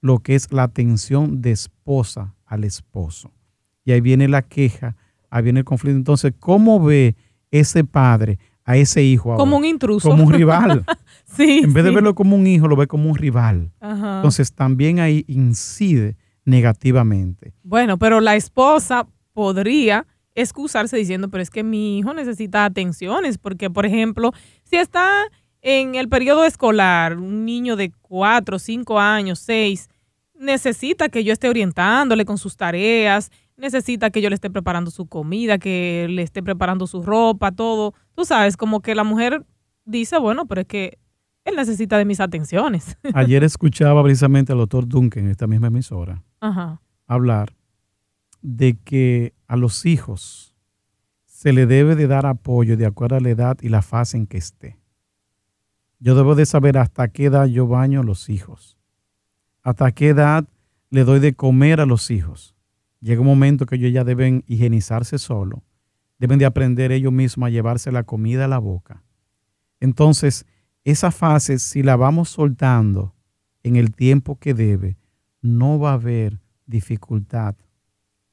[0.00, 3.32] lo que es la atención de esposa al esposo.
[3.84, 4.96] Y ahí viene la queja
[5.30, 5.96] ahí viene el conflicto.
[5.96, 7.16] Entonces, ¿cómo ve
[7.50, 10.10] ese padre a ese hijo ahora Como un intruso.
[10.10, 10.84] como un rival.
[11.24, 11.62] sí.
[11.64, 13.72] en vez de verlo como un hijo, lo ve como un rival.
[13.80, 14.16] Ajá.
[14.16, 17.54] Entonces también ahí incide negativamente.
[17.62, 23.70] Bueno, pero la esposa podría excusarse diciendo, pero es que mi hijo necesita atenciones, porque,
[23.70, 24.32] por ejemplo,
[24.64, 25.24] si está
[25.62, 29.88] en el periodo escolar, un niño de cuatro, cinco años, seis,
[30.38, 35.06] necesita que yo esté orientándole con sus tareas, necesita que yo le esté preparando su
[35.06, 37.94] comida, que le esté preparando su ropa, todo.
[38.14, 39.44] Tú sabes, como que la mujer
[39.84, 40.98] dice, bueno, pero es que
[41.44, 42.96] él necesita de mis atenciones.
[43.14, 46.80] Ayer escuchaba precisamente al doctor Duncan en esta misma emisora Ajá.
[47.06, 47.54] hablar
[48.42, 50.54] de que a los hijos
[51.24, 54.26] se le debe de dar apoyo de acuerdo a la edad y la fase en
[54.26, 54.78] que esté.
[56.00, 58.76] Yo debo de saber hasta qué edad yo baño a los hijos,
[59.62, 60.44] hasta qué edad
[60.90, 62.54] le doy de comer a los hijos.
[63.00, 65.62] Llega un momento que ellos ya deben higienizarse solo,
[66.18, 69.04] deben de aprender ellos mismos a llevarse la comida a la boca.
[69.80, 70.46] Entonces,
[70.84, 73.14] esa fase, si la vamos soltando
[73.62, 74.98] en el tiempo que debe,
[75.40, 77.54] no va a haber dificultad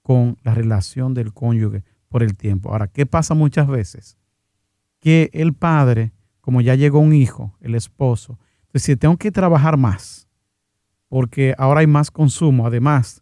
[0.01, 2.69] con la relación del cónyuge por el tiempo.
[2.69, 4.17] Ahora, ¿qué pasa muchas veces?
[4.99, 8.39] Que el padre, como ya llegó un hijo, el esposo,
[8.73, 10.24] si tengo que trabajar más,
[11.15, 13.21] porque ahora hay más consumo, además,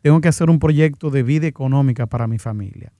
[0.00, 2.90] tengo que hacer un proyecto de vida económica para mi familia.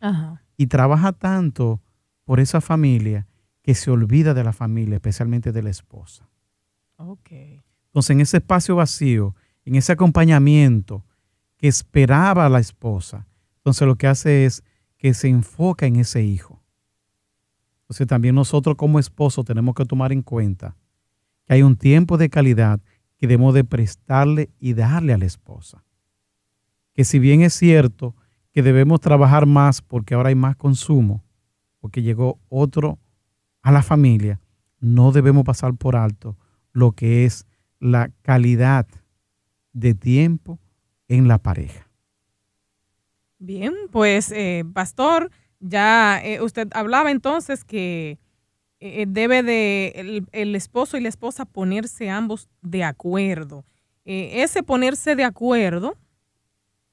[0.59, 1.81] Y trabaja tanto
[2.27, 3.27] por esa familia
[3.63, 6.29] que se olvida de la familia, especialmente de la esposa.
[6.97, 7.31] Ok.
[7.87, 11.07] Entonces, en ese espacio vacío, en ese acompañamiento
[11.57, 13.27] que esperaba la esposa,
[13.57, 14.63] entonces lo que hace es
[14.99, 16.61] que se enfoca en ese hijo.
[17.85, 20.77] Entonces, también nosotros como esposos tenemos que tomar en cuenta
[21.47, 22.83] que hay un tiempo de calidad
[23.25, 25.83] que debemos de prestarle y darle a la esposa.
[26.93, 28.15] Que si bien es cierto
[28.53, 31.25] que debemos trabajar más porque ahora hay más consumo,
[31.81, 32.99] porque llegó otro
[33.63, 34.43] a la familia,
[34.79, 36.37] no debemos pasar por alto
[36.75, 37.47] lo que es
[37.81, 38.87] la calidad
[39.73, 40.59] de tiempo
[41.09, 41.89] en la pareja.
[43.39, 48.19] Bien, pues, eh, pastor, ya eh, usted hablaba entonces que
[49.03, 53.65] eh, debe de el, el esposo y la esposa ponerse ambos de acuerdo.
[54.05, 55.97] Eh, ese ponerse de acuerdo,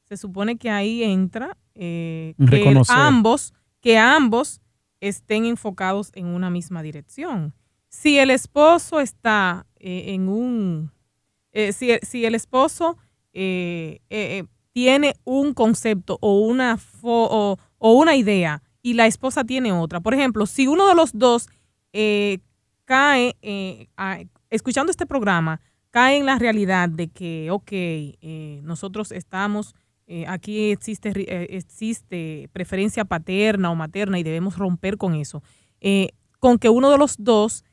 [0.05, 2.63] se supone que ahí entra eh, que
[3.07, 4.61] ambos, que ambos
[4.99, 7.53] estén enfocados en una misma dirección.
[7.89, 10.91] Si el esposo está eh, en un,
[11.51, 12.97] eh, si, si el esposo
[13.33, 19.07] eh, eh, eh, tiene un concepto o una, fo- o, o una idea y la
[19.07, 19.99] esposa tiene otra.
[19.99, 21.49] Por ejemplo, si uno de los dos
[21.93, 22.39] eh,
[22.85, 23.87] cae, eh,
[24.49, 29.75] escuchando este programa, cae en la realidad de que, ok, eh, nosotros estamos,
[30.27, 35.41] aquí existe, existe preferencia paterna o materna y debemos romper con eso.
[36.39, 37.63] Con que uno de los dos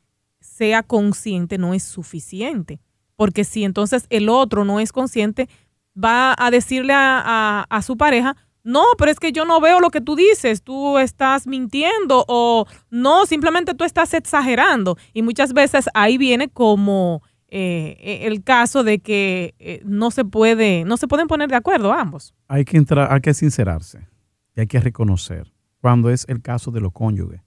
[0.41, 2.81] sea consciente no es suficiente.
[3.17, 5.49] Porque si entonces el otro no es consciente,
[5.97, 9.91] va a decirle a- a su pareja, no, pero es que yo no veo lo
[9.91, 14.97] que tú dices, tú estás mintiendo o no, simplemente tú estás exagerando.
[15.13, 20.25] Y muchas veces ahí viene como eh, eh, el caso de que eh, no se
[20.27, 22.35] puede, no se pueden poner de acuerdo ambos.
[22.47, 24.07] Hay que entrar, hay que sincerarse
[24.55, 27.41] y hay que reconocer cuando es el caso de los cónyuges.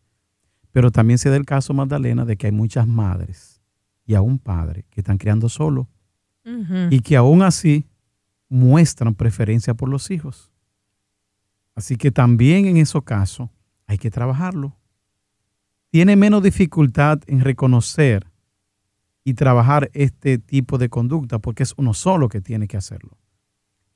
[0.72, 3.62] Pero también se da el caso, Magdalena, de que hay muchas madres
[4.06, 5.88] y aún padres que están criando solo
[6.90, 7.86] y que aún así
[8.50, 10.51] muestran preferencia por los hijos.
[11.76, 13.50] Así que también en esos casos
[13.88, 14.78] hay que trabajarlo.
[15.90, 18.28] Tiene menos dificultad en reconocer
[19.24, 23.18] y trabajar este tipo de conducta porque es uno solo que tiene que hacerlo.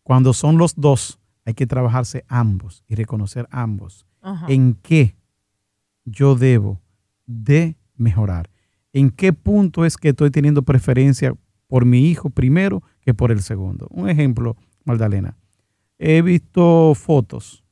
[0.03, 4.45] Cuando son los dos, hay que trabajarse ambos y reconocer ambos Ajá.
[4.49, 5.15] en qué
[6.05, 6.81] yo debo
[7.25, 8.49] de mejorar.
[8.93, 11.35] En qué punto es que estoy teniendo preferencia
[11.67, 13.88] por mi hijo primero que por el segundo.
[13.89, 15.38] Un ejemplo, Magdalena.
[15.97, 17.64] He visto fotos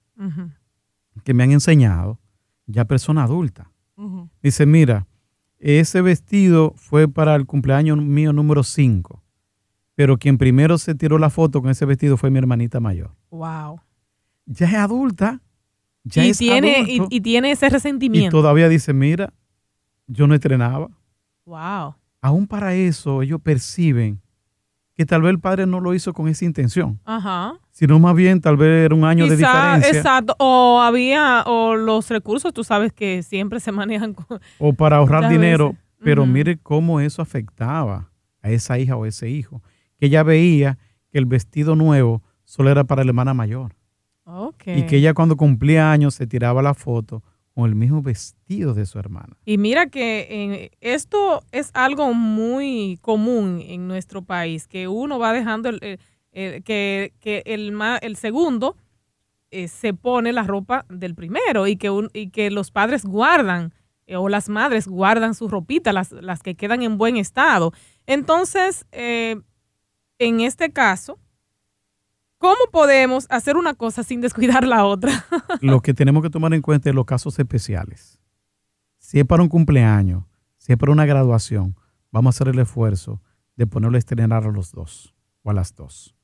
[1.23, 2.19] Que me han enseñado
[2.65, 3.71] ya persona adulta.
[4.41, 5.07] Dice, mira,
[5.59, 9.23] ese vestido fue para el cumpleaños mío número 5,
[9.95, 13.15] pero quien primero se tiró la foto con ese vestido fue mi hermanita mayor.
[13.29, 13.79] Wow.
[14.45, 15.41] Ya es adulta,
[16.03, 18.35] ya y, es tiene, y, adulto, y tiene ese y resentimiento.
[18.35, 19.33] todavía dice, mira,
[20.07, 20.89] yo no estrenaba.
[21.45, 21.95] Wow.
[22.21, 24.19] Aún para eso ellos perciben
[24.95, 27.53] que tal vez el padre no lo hizo con esa intención, Ajá.
[27.71, 30.35] sino más bien tal vez era un año de Quizá, diferencia exacto.
[30.39, 34.39] O había, o los recursos, tú sabes que siempre se manejan con.
[34.59, 35.83] o para ahorrar dinero, veces.
[36.03, 38.09] pero mire cómo eso afectaba
[38.41, 39.61] a esa hija o ese hijo,
[39.97, 40.77] que ella veía
[41.11, 43.73] que el vestido nuevo solo era para la hermana mayor
[44.25, 44.63] Ok.
[44.67, 48.85] y que ella cuando cumplía años se tiraba la foto con el mismo vestido de
[48.85, 49.37] su hermana.
[49.45, 55.69] Y mira que esto es algo muy común en nuestro país, que uno va dejando
[55.69, 55.79] el,
[56.31, 58.75] que, que el, ma- el segundo
[59.51, 63.71] eh, se pone la ropa del primero y que, un- y que los padres guardan
[64.07, 67.71] eh, o las madres guardan su ropita, las, las que quedan en buen estado.
[68.07, 69.39] Entonces, eh,
[70.17, 71.19] en este caso,
[72.43, 75.25] ¿cómo podemos hacer una cosa sin descuidar la otra?
[75.61, 78.19] Lo que tenemos que tomar en cuenta es los casos especiales.
[78.97, 80.25] Si es para un cumpleaños,
[80.57, 81.73] si es para una graduación,
[82.11, 83.21] vamos a hacer el esfuerzo
[83.55, 86.17] de ponerlo a estrenar a los dos o a las dos.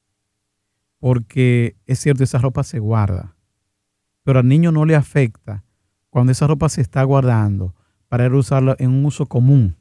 [0.99, 3.37] Porque es cierto, esa ropa se guarda,
[4.23, 5.63] pero al niño no le afecta
[6.09, 7.75] cuando esa ropa se está guardando
[8.09, 9.77] para él usarla en un uso común.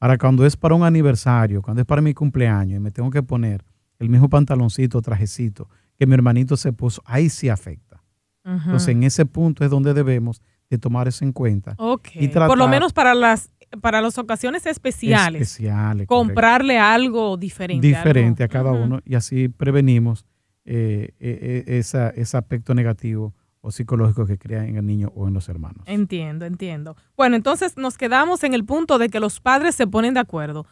[0.00, 3.22] Ahora, cuando es para un aniversario, cuando es para mi cumpleaños y me tengo que
[3.22, 3.66] poner
[3.98, 8.02] el mismo pantaloncito, trajecito que mi hermanito se puso, ahí sí afecta.
[8.44, 11.74] Entonces, en ese punto es donde debemos de tomar eso en cuenta.
[11.76, 12.08] Ok.
[12.14, 13.50] Y Por lo menos para las
[13.82, 16.06] para las ocasiones especiales, Especiales.
[16.06, 16.14] correcto.
[16.14, 17.86] comprarle algo diferente.
[17.86, 20.24] diferente a cada uno y así prevenimos
[20.64, 25.28] eh, eh, eh, esa- ese aspecto negativo o psicológico que crea en el niño o
[25.28, 25.82] en los hermanos.
[25.86, 26.96] Entiendo, entiendo.
[27.16, 30.64] Bueno, entonces nos quedamos en el punto de que los padres se ponen de acuerdo.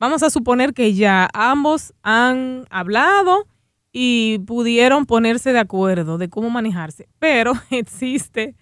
[0.00, 3.46] Vamos a suponer que ya ambos han hablado
[3.90, 8.54] y pudieron ponerse de acuerdo de cómo manejarse, pero existe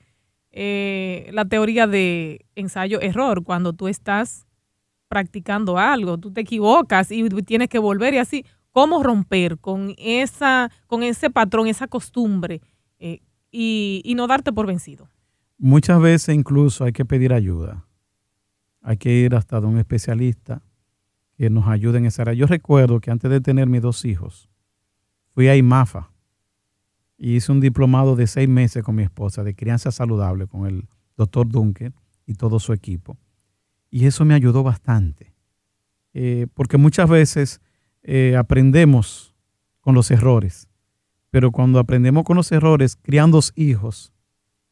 [0.50, 4.46] eh, la teoría de ensayo-error cuando tú estás
[5.08, 8.44] practicando algo, tú te equivocas y tienes que volver y así.
[8.72, 12.60] ¿Cómo romper con, esa, con ese patrón, esa costumbre
[12.98, 13.20] eh,
[13.50, 15.08] y, y no darte por vencido?
[15.56, 17.86] Muchas veces incluso hay que pedir ayuda.
[18.82, 20.62] Hay que ir hasta de un especialista
[21.36, 22.34] que nos ayude en esa área.
[22.34, 24.48] Yo recuerdo que antes de tener mis dos hijos,
[25.34, 26.10] fui a IMAFA
[27.18, 30.88] y hice un diplomado de seis meses con mi esposa de crianza saludable con el
[31.16, 31.94] doctor Duncan
[32.26, 33.18] y todo su equipo.
[33.90, 35.34] Y eso me ayudó bastante.
[36.14, 37.60] Eh, porque muchas veces
[38.02, 39.34] eh, aprendemos
[39.80, 40.68] con los errores,
[41.30, 44.14] pero cuando aprendemos con los errores, criando hijos,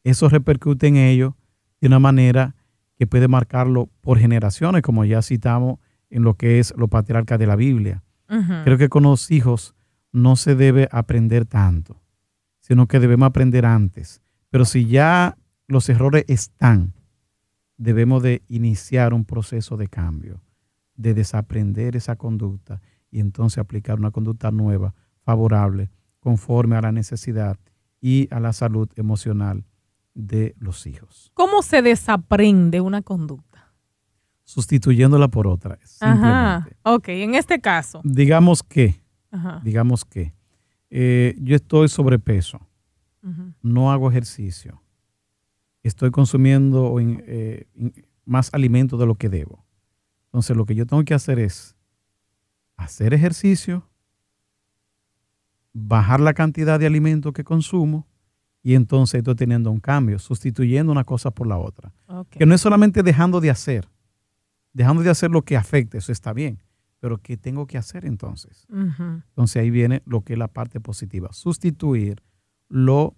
[0.03, 1.33] eso repercute en ellos
[1.79, 2.55] de una manera
[2.97, 5.79] que puede marcarlo por generaciones, como ya citamos
[6.15, 8.01] en lo que es lo patriarca de la Biblia.
[8.63, 9.75] Creo que con los hijos
[10.13, 12.01] no se debe aprender tanto,
[12.61, 14.21] sino que debemos aprender antes.
[14.49, 16.93] Pero si ya los errores están,
[17.75, 20.41] debemos de iniciar un proceso de cambio,
[20.95, 27.59] de desaprender esa conducta y entonces aplicar una conducta nueva, favorable, conforme a la necesidad
[27.99, 29.65] y a la salud emocional
[30.13, 33.44] de los hijos, ¿Cómo se desaprende una conducta?
[34.45, 35.77] Sustituyéndola por otra.
[35.99, 36.67] Ajá.
[36.83, 38.01] Ok, en este caso.
[38.03, 39.59] Digamos que, Ajá.
[39.63, 40.33] digamos que
[40.89, 42.59] eh, yo estoy sobrepeso,
[43.21, 43.53] ujú.
[43.61, 44.81] no hago ejercicio,
[45.83, 47.67] estoy consumiendo eh,
[48.23, 49.65] más alimento de lo que debo.
[50.27, 51.75] Entonces lo que yo tengo que hacer es
[52.77, 53.89] hacer ejercicio,
[55.73, 58.07] bajar la cantidad de alimento que consumo
[58.61, 61.93] y entonces estoy teniendo un cambio, sustituyendo una cosa por la otra.
[62.29, 63.87] Que no es solamente dejando de hacer,
[64.75, 66.61] dejando de hacer lo que afecta, eso está bien,
[66.99, 68.67] pero ¿qué tengo que hacer entonces?
[68.69, 72.21] Entonces ahí viene lo que es la parte positiva, sustituir
[72.67, 73.15] lo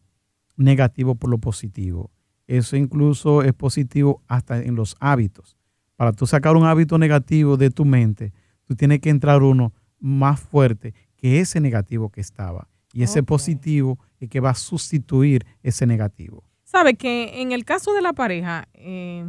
[0.56, 2.12] negativo por lo positivo.
[2.46, 5.58] Eso incluso es positivo hasta en los hábitos.
[5.96, 8.34] Para tú sacar un hábito negativo de tu mente,
[8.66, 12.70] tú tienes que entrar uno más fuerte que ese negativo que estaba.
[12.94, 16.44] Y ese positivo es que va a sustituir ese negativo.
[16.64, 19.28] Sabe que en el caso de la pareja eh,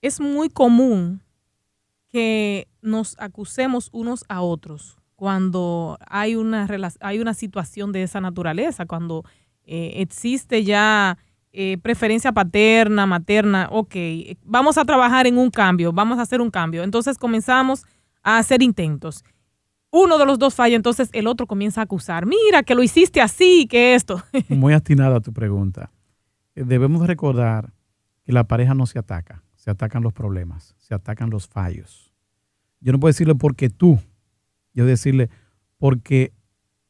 [0.00, 1.20] es muy común
[2.08, 6.68] que nos acusemos unos a otros cuando hay una,
[7.00, 9.24] hay una situación de esa naturaleza, cuando
[9.64, 11.18] eh, existe ya
[11.50, 13.96] eh, preferencia paterna, materna, ok,
[14.44, 16.84] vamos a trabajar en un cambio, vamos a hacer un cambio.
[16.84, 17.84] Entonces comenzamos
[18.22, 19.24] a hacer intentos.
[19.90, 23.20] Uno de los dos falla, entonces el otro comienza a acusar, mira que lo hiciste
[23.20, 24.22] así, que esto.
[24.48, 25.90] Muy atinada tu pregunta.
[26.54, 27.72] Eh, Debemos recordar
[28.24, 32.10] que la pareja no se ataca, se atacan los problemas, se atacan los fallos.
[32.80, 33.98] Yo no puedo decirle porque tú,
[34.72, 35.28] yo decirle
[35.76, 36.32] porque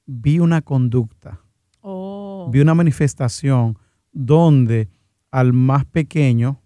[0.07, 1.41] vi una conducta,
[1.81, 2.49] Oh.
[2.53, 3.76] vi una manifestación
[4.12, 4.89] donde
[5.33, 6.62] al más pequeño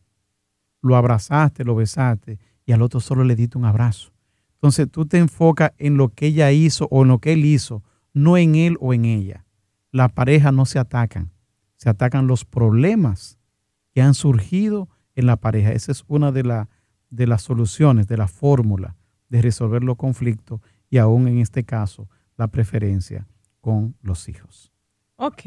[0.82, 4.12] lo abrazaste, lo besaste y al otro solo le diste un abrazo.
[4.56, 7.82] Entonces tú te enfocas en lo que ella hizo o en lo que él hizo,
[8.12, 9.46] no en él o en ella.
[9.92, 11.30] Las parejas no se atacan,
[11.76, 13.38] se atacan los problemas
[13.94, 15.72] que han surgido en la pareja.
[15.72, 16.68] Esa es una de, la-
[17.10, 18.96] de las soluciones, de la fórmula
[19.28, 20.60] de resolver los conflictos
[20.90, 23.26] y aún en este caso la preferencia
[23.60, 24.72] con los hijos.
[25.16, 25.42] Ok.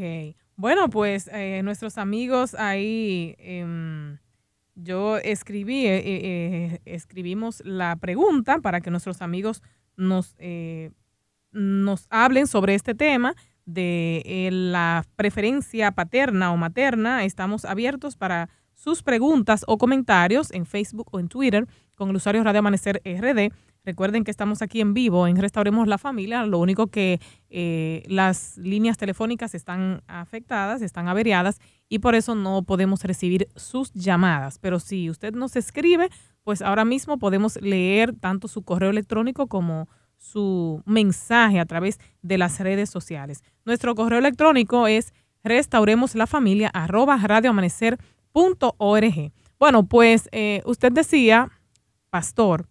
[0.56, 4.18] Bueno, pues eh, nuestros amigos ahí, em,
[4.74, 9.62] yo escribí, eh, eh, escribimos la pregunta para que nuestros amigos
[9.96, 10.34] nos,
[11.52, 17.24] nos hablen sobre este tema de la preferencia paterna o materna.
[17.24, 22.44] Estamos abiertos para sus preguntas o comentarios en Facebook o en Twitter con el usuario
[22.44, 23.50] Radio Amanecer RD.
[23.84, 26.44] Recuerden que estamos aquí en vivo en Restauremos la Familia.
[26.44, 27.18] Lo único que
[27.48, 31.58] eh, las líneas telefónicas están afectadas, están averiadas
[31.88, 34.58] y por eso no podemos recibir sus llamadas.
[34.58, 36.10] Pero si usted nos escribe,
[36.42, 42.38] pues ahora mismo podemos leer tanto su correo electrónico como su mensaje a través de
[42.38, 43.42] las redes sociales.
[43.64, 45.14] Nuestro correo electrónico es
[45.44, 47.18] restauremoslafamilia arroba
[48.36, 49.32] radioamanecer.org.
[49.58, 51.50] Bueno, pues eh, usted decía,
[52.10, 52.68] pastor,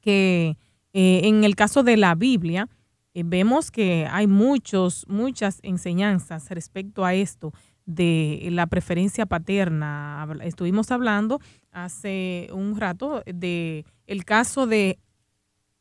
[0.00, 0.56] que
[0.92, 2.68] eh, en el caso de la Biblia,
[3.14, 7.52] eh, vemos que hay muchos, muchas enseñanzas respecto a esto
[7.86, 10.26] de la preferencia paterna.
[10.42, 14.98] Estuvimos hablando hace un rato de el caso de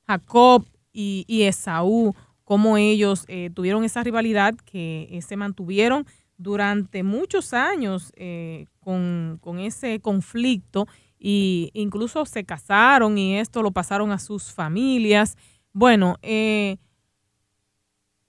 [0.08, 3.26] Jacob y, y Esaú, cómo ellos
[3.56, 6.06] tuvieron esa rivalidad que se mantuvieron
[6.38, 13.72] durante muchos años eh, con, con ese conflicto y incluso se casaron y esto lo
[13.72, 15.38] pasaron a sus familias.
[15.72, 16.78] Bueno, eh,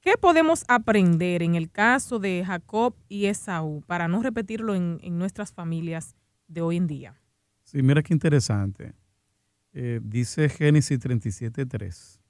[0.01, 5.19] ¿qué podemos aprender en el caso de Jacob y Esaú para no repetirlo en, en
[5.19, 6.15] nuestras familias
[6.47, 7.21] de hoy en día?
[7.65, 8.95] Sí, mira qué interesante.
[9.73, 12.21] Eh, dice Génesis 37.3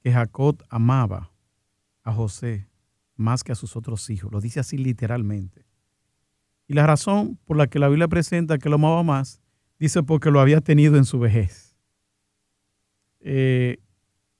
[0.00, 1.32] que Jacob amaba
[2.04, 2.67] a José
[3.18, 4.32] más que a sus otros hijos.
[4.32, 5.66] Lo dice así literalmente.
[6.66, 9.42] Y la razón por la que la Biblia presenta que lo amaba más,
[9.78, 11.76] dice porque lo había tenido en su vejez.
[13.20, 13.78] Eh,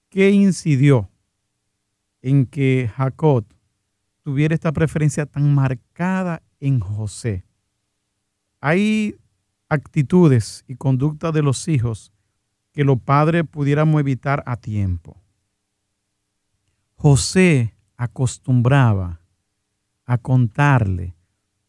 [0.08, 1.10] ¿Qué incidió
[2.22, 3.44] en que Jacob
[4.22, 7.44] tuviera esta preferencia tan marcada en José?
[8.60, 9.16] Hay
[9.68, 12.12] actitudes y conductas de los hijos
[12.72, 15.20] que los padres pudiéramos evitar a tiempo.
[16.94, 19.20] José acostumbraba
[20.06, 21.14] a contarle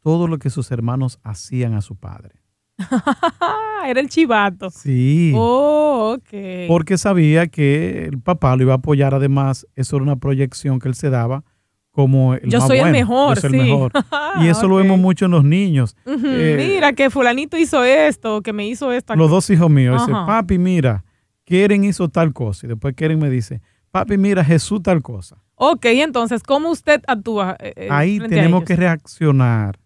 [0.02, 2.36] todo lo que sus hermanos hacían a su padre.
[3.86, 4.70] Era el chivato.
[4.70, 5.34] Sí.
[5.36, 6.68] Oh, ok.
[6.68, 9.14] Porque sabía que el papá lo iba a apoyar.
[9.14, 11.44] Además, eso era una proyección que él se daba
[11.92, 13.72] como el Yo más soy el bueno, mejor, yo soy el sí.
[13.72, 13.92] mejor.
[14.42, 15.96] Y eso lo vemos mucho en los niños.
[16.06, 19.16] Eh, mira que fulanito hizo esto, que me hizo esto.
[19.16, 20.00] Los dos hijos míos.
[20.00, 20.26] Dice, Ajá.
[20.26, 21.04] papi, mira,
[21.46, 22.68] Keren hizo tal cosa.
[22.68, 23.62] Y después Keren me dice,
[23.92, 25.42] papi, mira, Jesús tal cosa.
[25.62, 27.58] Ok, entonces, ¿cómo usted actúa?
[27.60, 29.78] eh, eh, Ahí tenemos que reaccionar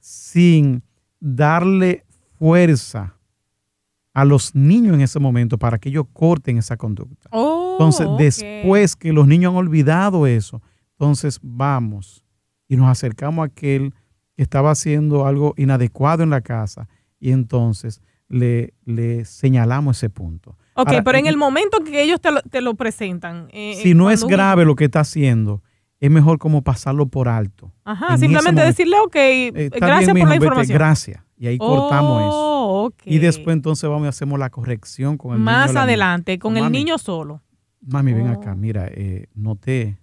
[0.00, 0.82] sin
[1.20, 2.04] darle
[2.36, 3.14] fuerza
[4.12, 7.28] a los niños en ese momento para que ellos corten esa conducta.
[7.30, 10.60] Oh, Entonces, después que los niños han olvidado eso,
[10.98, 12.24] entonces vamos
[12.66, 13.94] y nos acercamos a aquel
[14.36, 16.88] que estaba haciendo algo inadecuado en la casa
[17.20, 20.58] y entonces le, le señalamos ese punto.
[20.76, 23.48] Ok, Ahora, pero en el momento que ellos te lo, te lo presentan.
[23.52, 25.62] eh, si eh, no es uno- grave lo que está haciendo,
[26.00, 27.72] es mejor como pasarlo por alto.
[27.84, 28.66] Ajá, en simplemente momento.
[28.66, 30.76] decirle, ok, Eh, gracias bien, por la información.
[30.78, 31.22] gracias.
[31.38, 32.30] Y ahí cortamos eso.
[32.32, 32.90] Oh.
[33.04, 35.44] Y después entonces vamos y hacemos la corrección con el niño.
[35.44, 37.40] Más adelante, con el niño solo.
[37.80, 38.32] Mami, ven Oh.
[38.32, 39.98] acá, mira, eh, noté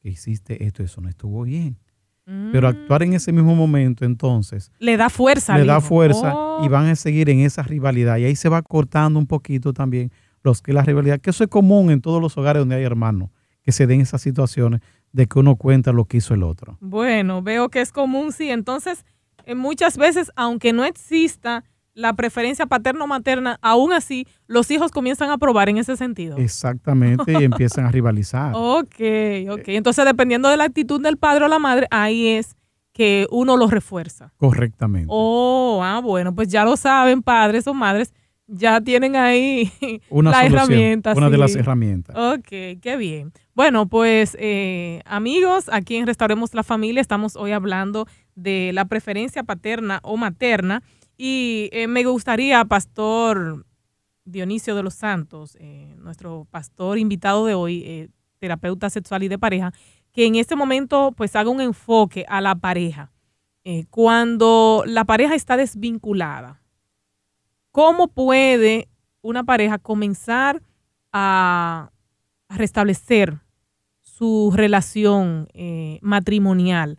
[0.00, 1.78] que hiciste esto, eso no estuvo bien.
[2.24, 5.58] Pero actuar en ese mismo momento, entonces, Le da fuerza.
[5.58, 5.88] le da hijo.
[5.88, 8.16] fuerza Oh, y van a seguir en esa rivalidad.
[8.18, 10.12] Y ahí se va cortando un poquito también
[10.44, 13.30] los que la rivalidad, que eso es común en todos los hogares donde hay hermanos,
[13.62, 14.80] que se den esas situaciones
[15.12, 16.78] de que uno cuenta lo que hizo el otro.
[16.80, 18.50] Bueno, veo que es común, sí.
[18.50, 19.04] Entonces,
[19.44, 21.64] eh, muchas veces, aunque no exista
[21.94, 26.36] la preferencia paterno-materna, aún así, los hijos comienzan a probar en ese sentido.
[26.38, 28.52] Exactamente, y empiezan a rivalizar.
[28.54, 29.00] Ok,
[29.50, 29.68] ok.
[29.68, 32.56] Entonces, dependiendo de la actitud del padre o la madre, ahí es
[32.92, 34.32] que uno lo refuerza.
[34.36, 35.08] Correctamente.
[35.08, 38.12] Oh, ah, bueno, pues ya lo saben, padres o madres,
[38.46, 39.70] ya tienen ahí
[40.10, 41.12] una la solución, herramienta.
[41.14, 42.16] una de las herramientas.
[42.16, 42.48] Ok,
[42.80, 43.32] qué bien.
[43.54, 49.42] Bueno, pues eh, amigos, aquí en Restauremos la Familia estamos hoy hablando de la preferencia
[49.42, 50.82] paterna o materna
[51.24, 53.64] y eh, me gustaría, Pastor
[54.24, 58.08] Dionisio de los Santos, eh, nuestro pastor invitado de hoy, eh,
[58.38, 59.72] terapeuta sexual y de pareja,
[60.10, 63.12] que en este momento pues haga un enfoque a la pareja.
[63.90, 66.60] Cuando la pareja está desvinculada,
[67.70, 68.88] ¿cómo puede
[69.20, 70.60] una pareja comenzar
[71.12, 71.92] a,
[72.48, 73.38] restablecer
[74.00, 75.48] su relación
[76.00, 76.98] matrimonial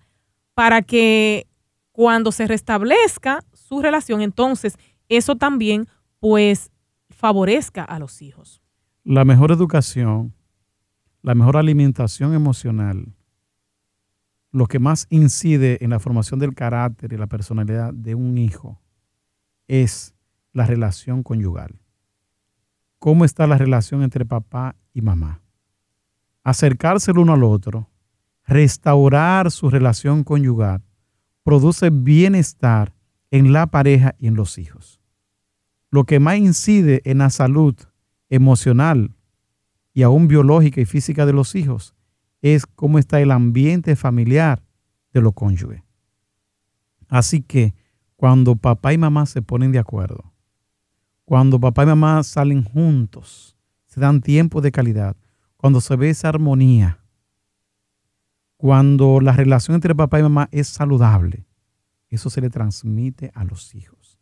[0.53, 1.45] para que
[1.91, 3.43] cuando se restablezca
[3.81, 4.77] relación, entonces
[5.09, 5.87] eso también
[6.19, 6.71] pues
[7.09, 8.61] favorezca a los hijos.
[9.03, 10.33] La mejor educación,
[11.21, 13.13] la mejor alimentación emocional
[14.53, 18.79] lo que más incide en la formación del carácter y la personalidad de un hijo
[19.67, 20.13] es
[20.53, 21.81] la relación conyugal.
[22.99, 25.41] ¿Cómo está la relación entre papá y mamá?
[26.43, 27.89] Acercarse el uno al otro,
[28.45, 30.83] restaurar su relación conyugal,
[31.43, 32.92] produce bienestar
[33.33, 35.01] en la pareja y en los hijos.
[35.89, 37.75] Lo que más incide en la salud
[38.29, 39.15] emocional
[39.91, 41.95] y aún biológica y física de los hijos
[42.43, 44.61] es cómo está el ambiente familiar
[45.13, 45.81] de los cónyuges.
[47.09, 47.73] Así que
[48.17, 50.31] cuando papá y mamá se ponen de acuerdo,
[51.25, 53.57] cuando papá y mamá salen juntos,
[53.87, 55.17] se dan tiempo de calidad,
[55.57, 56.99] cuando se ve esa armonía,
[58.57, 61.47] cuando la relación entre papá y mamá es saludable,
[62.15, 64.19] eso se le transmite a los hijos.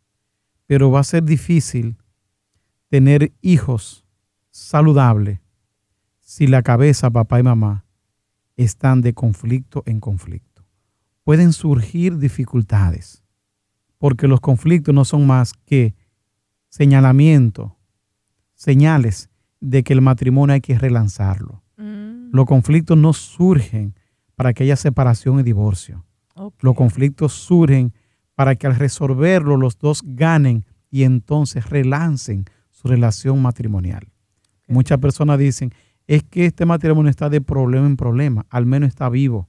[0.66, 1.96] Pero va a ser difícil
[2.88, 4.04] tener hijos
[4.50, 5.40] saludables
[6.20, 7.84] si la cabeza, papá y mamá,
[8.56, 10.64] están de conflicto en conflicto.
[11.24, 13.22] Pueden surgir dificultades,
[13.98, 15.94] porque los conflictos no son más que
[16.68, 17.76] señalamiento,
[18.54, 19.30] señales
[19.60, 21.62] de que el matrimonio hay que relanzarlo.
[21.76, 23.94] Mm, Los conflictos no surgen
[24.34, 26.04] para que haya separación y divorcio.
[26.60, 27.92] Los conflictos surgen
[28.34, 34.08] para que al resolverlo los dos ganen y entonces relancen su relación matrimonial.
[34.68, 35.72] Muchas personas dicen,
[36.06, 39.48] es que este matrimonio está de problema en problema, al menos está vivo,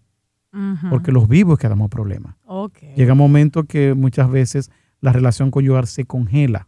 [0.89, 2.35] porque los vivos que damos problemas.
[2.95, 4.69] Llega un momento que muchas veces
[4.99, 6.67] la relación conyugal se congela.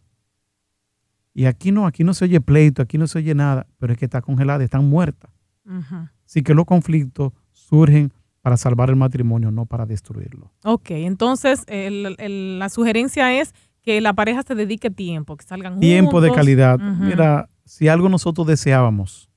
[1.32, 3.98] Y aquí no, aquí no se oye pleito, aquí no se oye nada, pero es
[3.98, 5.30] que está congelada, están muertas.
[6.24, 8.12] Así que los conflictos surgen
[8.46, 10.52] para salvar el matrimonio, no para destruirlo.
[10.62, 15.72] Ok, entonces el- el- la sugerencia es que la pareja se dedique tiempo, que salgan
[15.72, 15.88] juntos.
[15.88, 16.78] Tiempo de calidad.
[16.78, 19.28] Mira, si algo nosotros deseábamos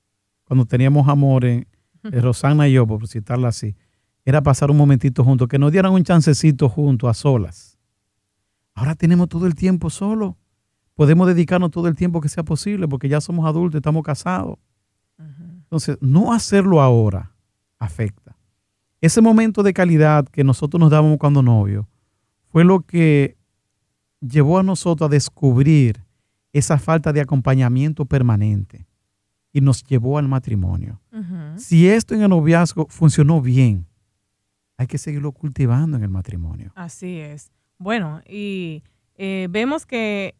[0.43, 1.65] cuando teníamos amor en
[2.03, 3.75] Rosana y yo, por citarla así,
[4.25, 7.79] era pasar un momentito juntos, que nos dieran un chancecito juntos, a solas.
[8.75, 10.37] Ahora tenemos todo el tiempo solo.
[10.93, 14.59] Podemos dedicarnos todo el tiempo que sea posible porque ya somos adultos, estamos casados.
[15.63, 17.31] Entonces, no hacerlo ahora
[17.79, 18.28] afecta.
[19.01, 21.85] Ese momento de calidad que nosotros nos dábamos cuando novios
[22.49, 23.37] fue lo que
[24.19, 26.03] llevó a nosotros a descubrir
[26.51, 28.87] esa falta de acompañamiento permanente
[29.53, 30.99] y nos llevó al matrimonio.
[31.57, 33.85] Si esto en el noviazgo funcionó bien,
[34.77, 36.71] hay que seguirlo cultivando en el matrimonio.
[36.75, 37.51] Así es.
[37.77, 38.83] Bueno, y
[39.15, 40.35] eh, vemos que,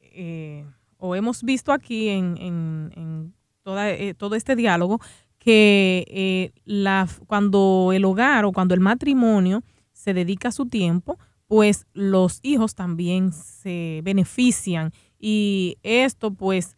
[0.00, 0.64] eh,
[0.98, 5.00] o hemos visto aquí en, en- en toda, eh, todo este diálogo,
[5.44, 11.18] que eh, la, cuando el hogar o cuando el matrimonio se dedica su tiempo,
[11.48, 16.76] pues los hijos también se benefician y esto pues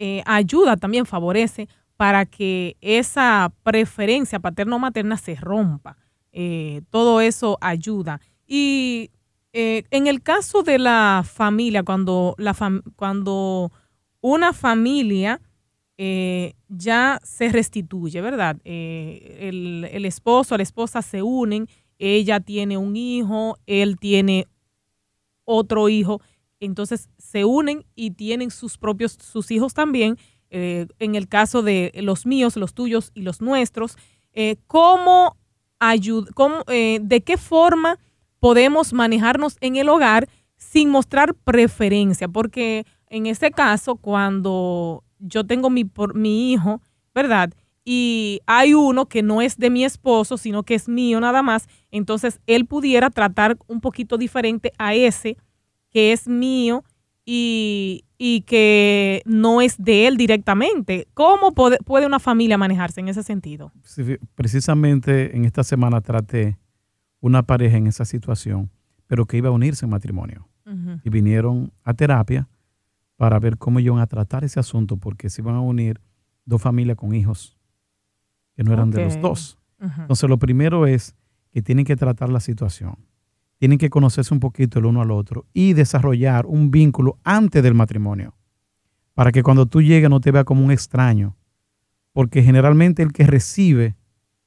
[0.00, 5.96] eh, ayuda, también favorece para que esa preferencia paterno-materna se rompa.
[6.32, 8.20] Eh, todo eso ayuda.
[8.46, 9.10] Y
[9.52, 13.70] en el caso de la familia, cuando, la fam- cuando
[14.20, 15.40] una familia
[16.02, 18.56] eh, ya se restituye, ¿verdad?
[18.64, 24.46] Eh, el, el esposo, la esposa se unen, ella tiene un hijo, él tiene
[25.44, 26.22] otro hijo,
[26.58, 30.16] entonces se unen y tienen sus propios, sus hijos también.
[30.48, 33.96] Eh, en el caso de los míos, los tuyos y los nuestros,
[34.66, 35.36] ¿cómo
[35.80, 37.98] ayud- cómo, ¿de qué forma
[38.38, 42.26] podemos manejarnos en el hogar sin mostrar preferencia?
[42.26, 46.80] Porque en este caso, cuando yo tengo mi, por, mi hijo,
[47.14, 47.52] ¿verdad?
[47.84, 51.68] Y hay uno que no es de mi esposo, sino que es mío nada más,
[51.90, 55.36] entonces él pudiera tratar un poquito diferente a ese
[55.90, 56.84] que es mío
[57.24, 61.08] y, y que no es de él directamente.
[61.14, 63.72] ¿Cómo puede, puede una familia manejarse en ese sentido?
[63.82, 66.58] Sí, precisamente en esta semana traté
[67.20, 68.70] una pareja en esa situación,
[69.06, 70.46] pero que iba a unirse en matrimonio.
[71.02, 72.48] Y vinieron a terapia
[73.20, 76.00] para ver cómo iban a tratar ese asunto, porque se iban a unir
[76.46, 77.58] dos familias con hijos
[78.56, 79.58] que no eran de los dos.
[79.78, 81.14] Entonces, lo primero es
[81.52, 82.96] que tienen que tratar la situación.
[83.58, 87.74] Tienen que conocerse un poquito el uno al otro y desarrollar un vínculo antes del
[87.74, 88.38] matrimonio.
[89.12, 91.36] Para que cuando tú llegues no te vea como un extraño.
[92.12, 93.96] Porque generalmente el que recibe,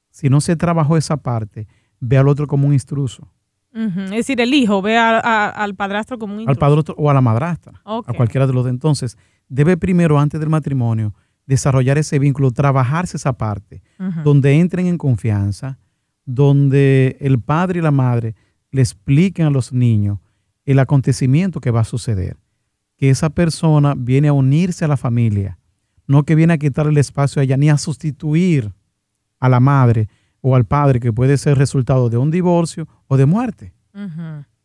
[0.09, 1.67] si no se trabajó esa parte,
[1.99, 3.32] ve al otro como un intruso.
[3.74, 6.59] Es decir, el hijo ve a- a- al padrastro como un Al intruso.
[6.59, 7.82] padre o a la madrastra.
[7.84, 8.69] A cualquiera de los dos.
[8.71, 9.17] Entonces,
[9.49, 11.13] debe primero, antes del matrimonio,
[11.45, 13.82] desarrollar ese vínculo, trabajarse esa parte
[14.24, 15.78] donde entren en confianza,
[16.26, 18.36] donde el padre y la madre
[18.71, 20.19] le expliquen a los niños
[20.65, 22.38] el acontecimiento que va a suceder,
[22.97, 25.57] que esa persona viene a unirse a la familia,
[26.07, 28.71] no que viene a quitar el espacio a ella ni a sustituir
[29.39, 30.07] a la madre,
[30.46, 33.74] o al padre que puede ser resultado de un divorcio o de muerte.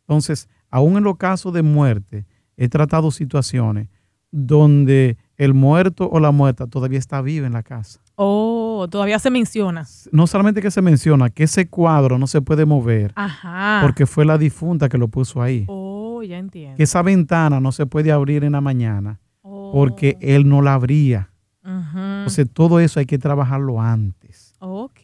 [0.01, 2.25] Entonces, aún en los casos de muerte,
[2.57, 3.87] he tratado situaciones
[4.31, 8.01] donde el muerto o la muerta todavía está viva en la casa.
[8.15, 9.87] Oh, todavía se menciona.
[10.11, 13.79] No solamente que se menciona que ese cuadro no se puede mover Ajá.
[13.81, 15.63] porque fue la difunta que lo puso ahí.
[15.67, 16.75] Oh, ya entiendo.
[16.75, 19.71] Que esa ventana no se puede abrir en la mañana Oh.
[19.73, 21.31] porque él no la abría.
[21.63, 21.97] Ujú.
[21.97, 24.99] Entonces, todo eso hay que trabajarlo antes, Ok.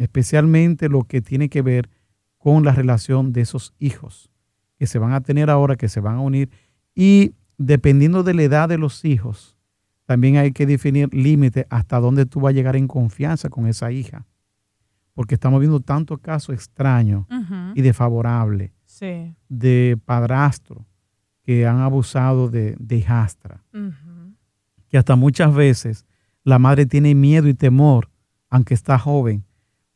[0.00, 1.88] Especialmente lo que tiene que ver
[2.38, 4.30] con la relación de esos hijos
[4.78, 6.48] que se van a tener ahora, que se van a unir.
[6.94, 9.56] Y dependiendo de la edad de los hijos,
[10.06, 13.92] también hay que definir límites hasta dónde tú vas a llegar en confianza con esa
[13.92, 14.26] hija.
[15.12, 17.26] Porque estamos viendo tantos casos extraños
[17.74, 19.34] y desfavorables Sí.
[19.48, 20.82] de padrastros
[21.42, 23.62] que han abusado de, de hijastra.
[24.88, 26.06] Que hasta muchas veces
[26.42, 28.10] la madre tiene miedo y temor,
[28.48, 29.44] aunque está joven,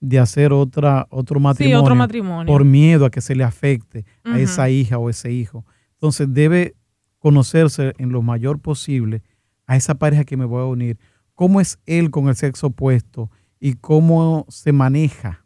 [0.00, 2.52] de hacer otra, otro Sí, matrimonio, otro matrimonio.
[2.52, 5.64] por miedo a que se le afecte a esa hija o ese hijo.
[5.94, 6.74] Entonces debe
[7.18, 9.22] conocerse en lo mayor posible
[9.66, 10.98] a esa pareja que me voy a unir,
[11.34, 15.44] cómo es él con el sexo opuesto y cómo se maneja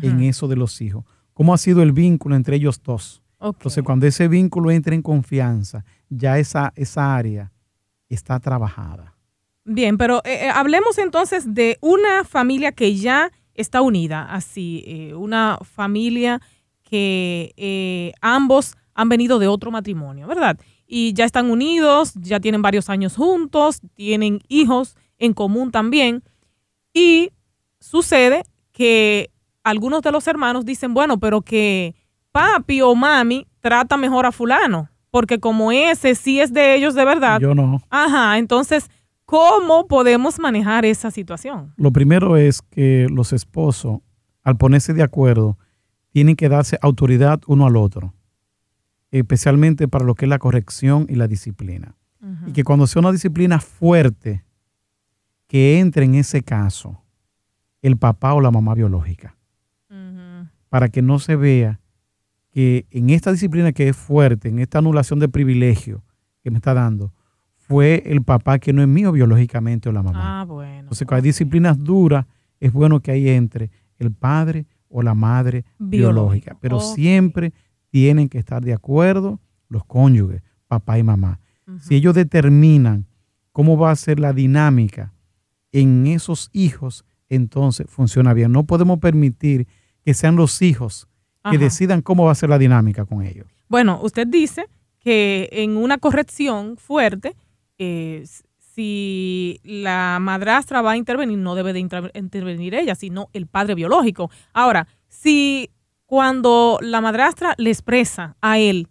[0.00, 3.22] en eso de los hijos, cómo ha sido el vínculo entre ellos dos.
[3.40, 7.52] Entonces, cuando ese vínculo entra en confianza, ya esa, esa área
[8.08, 9.16] está trabajada.
[9.64, 15.14] Bien, pero eh, eh, hablemos entonces de una familia que ya está unida, así, eh,
[15.14, 16.40] una familia
[16.82, 20.58] que eh, ambos han venido de otro matrimonio, ¿verdad?
[20.86, 26.22] Y ya están unidos, ya tienen varios años juntos, tienen hijos en común también.
[26.92, 27.30] Y
[27.80, 29.30] sucede que
[29.64, 31.94] algunos de los hermanos dicen, bueno, pero que
[32.32, 37.04] papi o mami trata mejor a fulano, porque como ese sí es de ellos de
[37.04, 37.80] verdad, Yo no.
[37.90, 38.90] Ajá, entonces,
[39.32, 41.72] ¿cómo podemos manejar esa situación?
[41.78, 44.00] Lo primero es que los esposos,
[44.42, 45.56] al ponerse de acuerdo,
[46.10, 48.12] tienen que darse autoridad uno al otro,
[49.10, 51.96] especialmente para lo que es la corrección y la disciplina.
[52.46, 54.44] Y que cuando sea una disciplina fuerte,
[55.48, 57.02] que entre en ese caso
[57.80, 59.38] el papá o la mamá biológica,
[60.68, 61.80] para que no se vea
[62.50, 66.04] que en esta disciplina que es fuerte, en esta anulación de privilegio
[66.42, 67.14] que me está dando,
[67.72, 70.42] fue el papá que no es mío biológicamente o la mamá.
[70.42, 70.80] Ah, bueno.
[70.80, 72.26] Entonces, cuando hay disciplinas duras,
[72.60, 76.54] es bueno que ahí entre el padre o la madre biológica.
[76.60, 77.54] Pero siempre
[77.88, 81.40] tienen que estar de acuerdo los cónyuges, papá y mamá.
[81.80, 83.06] Si ellos determinan
[83.52, 85.14] cómo va a ser la dinámica
[85.72, 88.52] en esos hijos, entonces funciona bien.
[88.52, 89.66] No podemos permitir
[90.04, 91.08] que sean los hijos
[91.50, 93.46] que decidan cómo va a ser la dinámica con ellos.
[93.68, 94.66] Bueno, usted dice
[94.98, 97.34] que en una corrección fuerte,
[97.78, 98.24] eh,
[98.58, 103.74] si la madrastra va a intervenir, no debe de inter- intervenir ella, sino el padre
[103.74, 104.30] biológico.
[104.52, 105.70] Ahora, si
[106.06, 108.88] cuando la madrastra le expresa a él,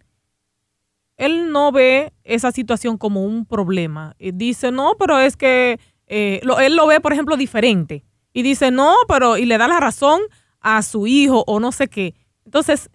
[1.16, 6.40] él no ve esa situación como un problema, y dice, no, pero es que eh,
[6.60, 10.20] él lo ve, por ejemplo, diferente, y dice, no, pero, y le da la razón
[10.60, 12.14] a su hijo o no sé qué.
[12.44, 12.88] Entonces,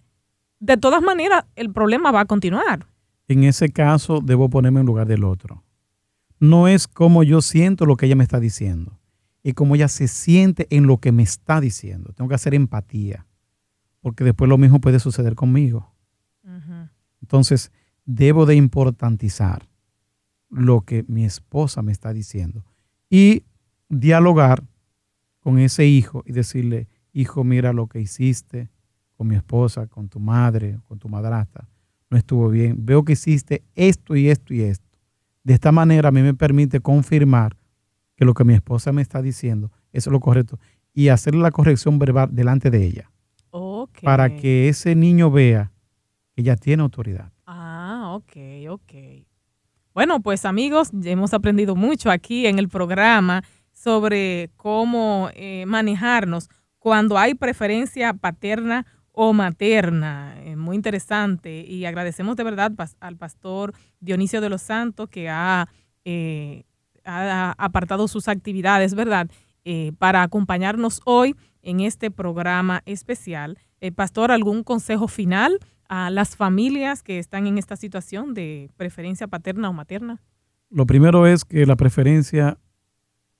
[0.58, 2.86] de todas maneras, el problema va a continuar.
[3.28, 5.62] En ese caso, debo ponerme en lugar del otro.
[6.40, 8.98] No es como yo siento lo que ella me está diciendo,
[9.42, 12.12] y como ella se siente en lo que me está diciendo.
[12.12, 13.26] Tengo que hacer empatía,
[14.00, 15.94] porque después lo mismo puede suceder conmigo.
[17.20, 17.72] Entonces,
[18.04, 19.68] debo de importantizar
[20.48, 22.64] lo que mi esposa me está diciendo
[23.10, 23.44] y
[23.88, 24.64] dialogar
[25.40, 28.70] con ese hijo y decirle, hijo, mira lo que hiciste
[29.16, 31.68] con mi esposa, con tu madre, con tu madrastra,
[32.10, 32.76] no estuvo bien.
[32.86, 34.87] Veo que hiciste esto y esto y esto.
[35.48, 37.56] De esta manera a mí me permite confirmar
[38.16, 40.58] que lo que mi esposa me está diciendo es lo correcto
[40.92, 43.10] y hacerle la corrección verbal delante de ella
[43.48, 44.00] Ok.
[44.02, 45.72] para que ese niño vea
[46.34, 47.32] que ella tiene autoridad.
[47.46, 48.36] Ah, ok,
[48.68, 48.92] ok.
[49.94, 53.42] Bueno, pues amigos, hemos aprendido mucho aquí en el programa
[53.72, 58.84] sobre cómo eh, manejarnos cuando hay preferencia paterna
[59.20, 60.36] o materna.
[60.44, 65.68] Eh, muy interesante y agradecemos de verdad al pastor Dionisio de los Santos que ha,
[66.04, 66.62] eh,
[67.02, 69.28] apartado sus actividades, ¿verdad?
[69.64, 73.58] Eh, para acompañarnos hoy en este programa especial.
[73.96, 75.58] Pastor, ¿algún consejo final
[75.88, 80.22] a las familias que están en esta situación de preferencia paterna o materna?
[80.70, 82.58] Lo primero es que la preferencia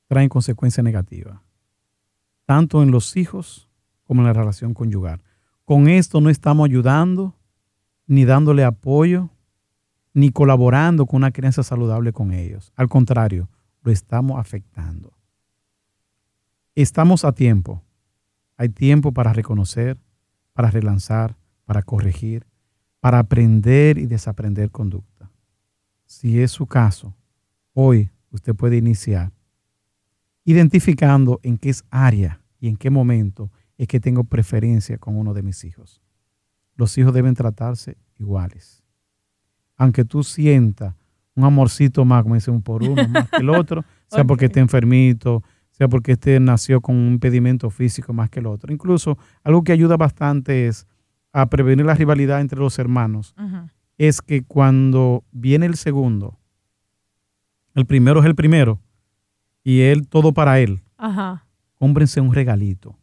[0.09, 1.41] trae consecuencias negativas,
[2.47, 3.69] tanto en los hijos
[4.03, 5.23] como en la relación conyugal.
[5.69, 7.37] Con esto no estamos ayudando,
[8.07, 9.29] ni dándole apoyo,
[10.15, 12.73] ni colaborando con una crianza saludable con ellos.
[12.75, 13.51] Al contrario,
[13.83, 15.13] lo estamos afectando.
[16.75, 17.83] Estamos a tiempo
[18.57, 19.99] Hay tiempo para reconocer,
[20.55, 22.47] para relanzar, para corregir,
[22.99, 25.31] para aprender y desaprender conducta.
[26.07, 27.15] Si es su caso,
[27.75, 29.33] hoy usted puede iniciar
[30.47, 35.43] identificando en qué área y en qué momento es que tengo preferencia con uno de
[35.43, 36.03] mis hijos.
[36.77, 38.83] Los hijos deben tratarse iguales.
[39.77, 40.95] Aunque tú sientas
[41.35, 45.45] un amorcito más, como dicen, por uno más que el otro, sea porque esté enfermito,
[45.71, 48.73] sea porque este nació con un impedimento físico más que el otro.
[48.73, 50.87] Incluso algo que ayuda bastante es
[51.33, 53.37] a prevenir la rivalidad entre los hermanos,
[53.97, 56.39] es que cuando viene el segundo,
[57.75, 58.81] el primero es el primero
[59.63, 60.83] y él todo para él.
[60.97, 61.47] Ajá.
[61.75, 62.99] Cómprense un regalito.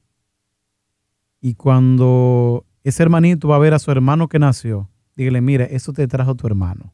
[1.45, 5.93] Y cuando ese hermanito va a ver a su hermano que nació, dígale, mira, eso
[5.93, 6.91] te trajo tu hermano.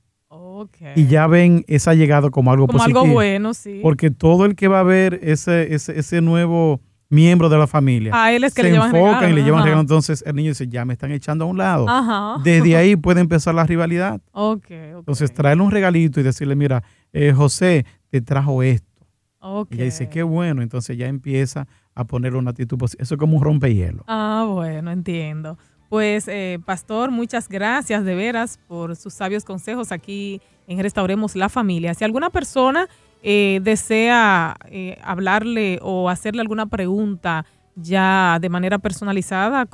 [0.93, 3.79] Y ya ven esa llegada como algo como algo bueno, sí.
[3.81, 8.11] Porque todo el que va a ver ese, ese, ese nuevo miembro de la familia.
[8.13, 9.79] A él es que se le llevan enfocan y le llevan regalo.
[9.79, 11.85] Entonces el niño dice, ya me están echando a un lado.
[11.87, 12.41] Ajá.
[12.43, 14.19] Desde ahí puede empezar la rivalidad.
[14.33, 16.83] Okay, Entonces traerle un regalito y decirle, mira,
[17.13, 19.07] eh, José te trajo esto.
[19.39, 19.77] Okay.
[19.77, 20.61] Y ella dice, qué bueno.
[20.61, 23.03] Entonces ya empieza a ponerle una actitud positiva.
[23.03, 24.05] Eso es como un rompehielo.
[24.07, 25.57] Ah, bueno, entiendo.
[25.89, 31.49] Pues, eh, Pastor, muchas gracias de veras por sus sabios consejos aquí en Restauremos la
[31.49, 31.93] Familia.
[31.93, 32.87] Si alguna persona
[33.23, 39.67] eh, desea eh, hablarle o hacerle alguna pregunta ya de manera personalizada,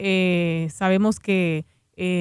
[0.69, 1.65] sabemos que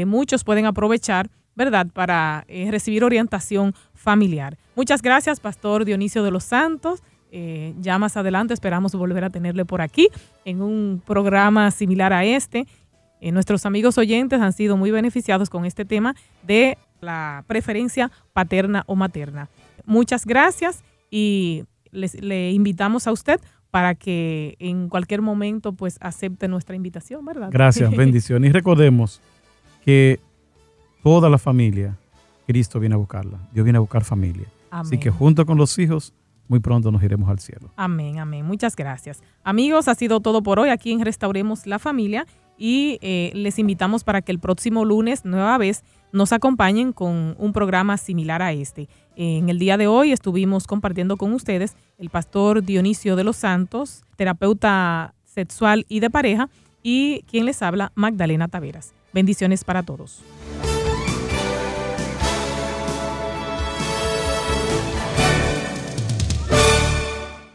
[0.07, 4.57] muchos pueden aprovechar, ¿verdad?, para recibir orientación familiar.
[4.75, 7.03] Muchas gracias, Pastor Dionisio de los Santos.
[7.31, 10.09] Eh, ya más adelante esperamos volver a tenerle por aquí
[10.45, 12.67] en un programa similar a este.
[13.21, 16.15] Eh, nuestros amigos oyentes han sido muy beneficiados con este tema
[16.47, 19.49] de la preferencia paterna o materna.
[19.85, 26.49] Muchas gracias y les, le invitamos a usted para que en cualquier momento pues acepte
[26.49, 27.49] nuestra invitación, ¿verdad?
[27.51, 28.51] Gracias, bendiciones.
[28.51, 29.21] Y recordemos
[29.85, 30.21] que
[31.03, 31.97] toda la familia,
[32.47, 33.39] Cristo viene a buscarla.
[33.53, 34.47] Dios viene a buscar familia.
[34.71, 34.87] Amén.
[34.87, 36.15] Así que junto con los hijos
[36.49, 37.71] muy pronto nos iremos al cielo.
[37.77, 38.45] Amén, amén.
[38.45, 39.23] Muchas gracias.
[39.45, 42.27] Amigos, ha sido todo por hoy aquí en Restauremos la Familia
[42.57, 47.53] y eh, les invitamos para que el próximo lunes, nueva vez, nos acompañen con un
[47.53, 48.89] programa similar a este.
[49.15, 54.03] En el día de hoy estuvimos compartiendo con ustedes el pastor Dionisio de los Santos,
[54.17, 56.49] terapeuta sexual y de pareja,
[56.83, 58.95] y quien les habla, Magdalena Taveras.
[59.13, 60.23] Bendiciones para todos.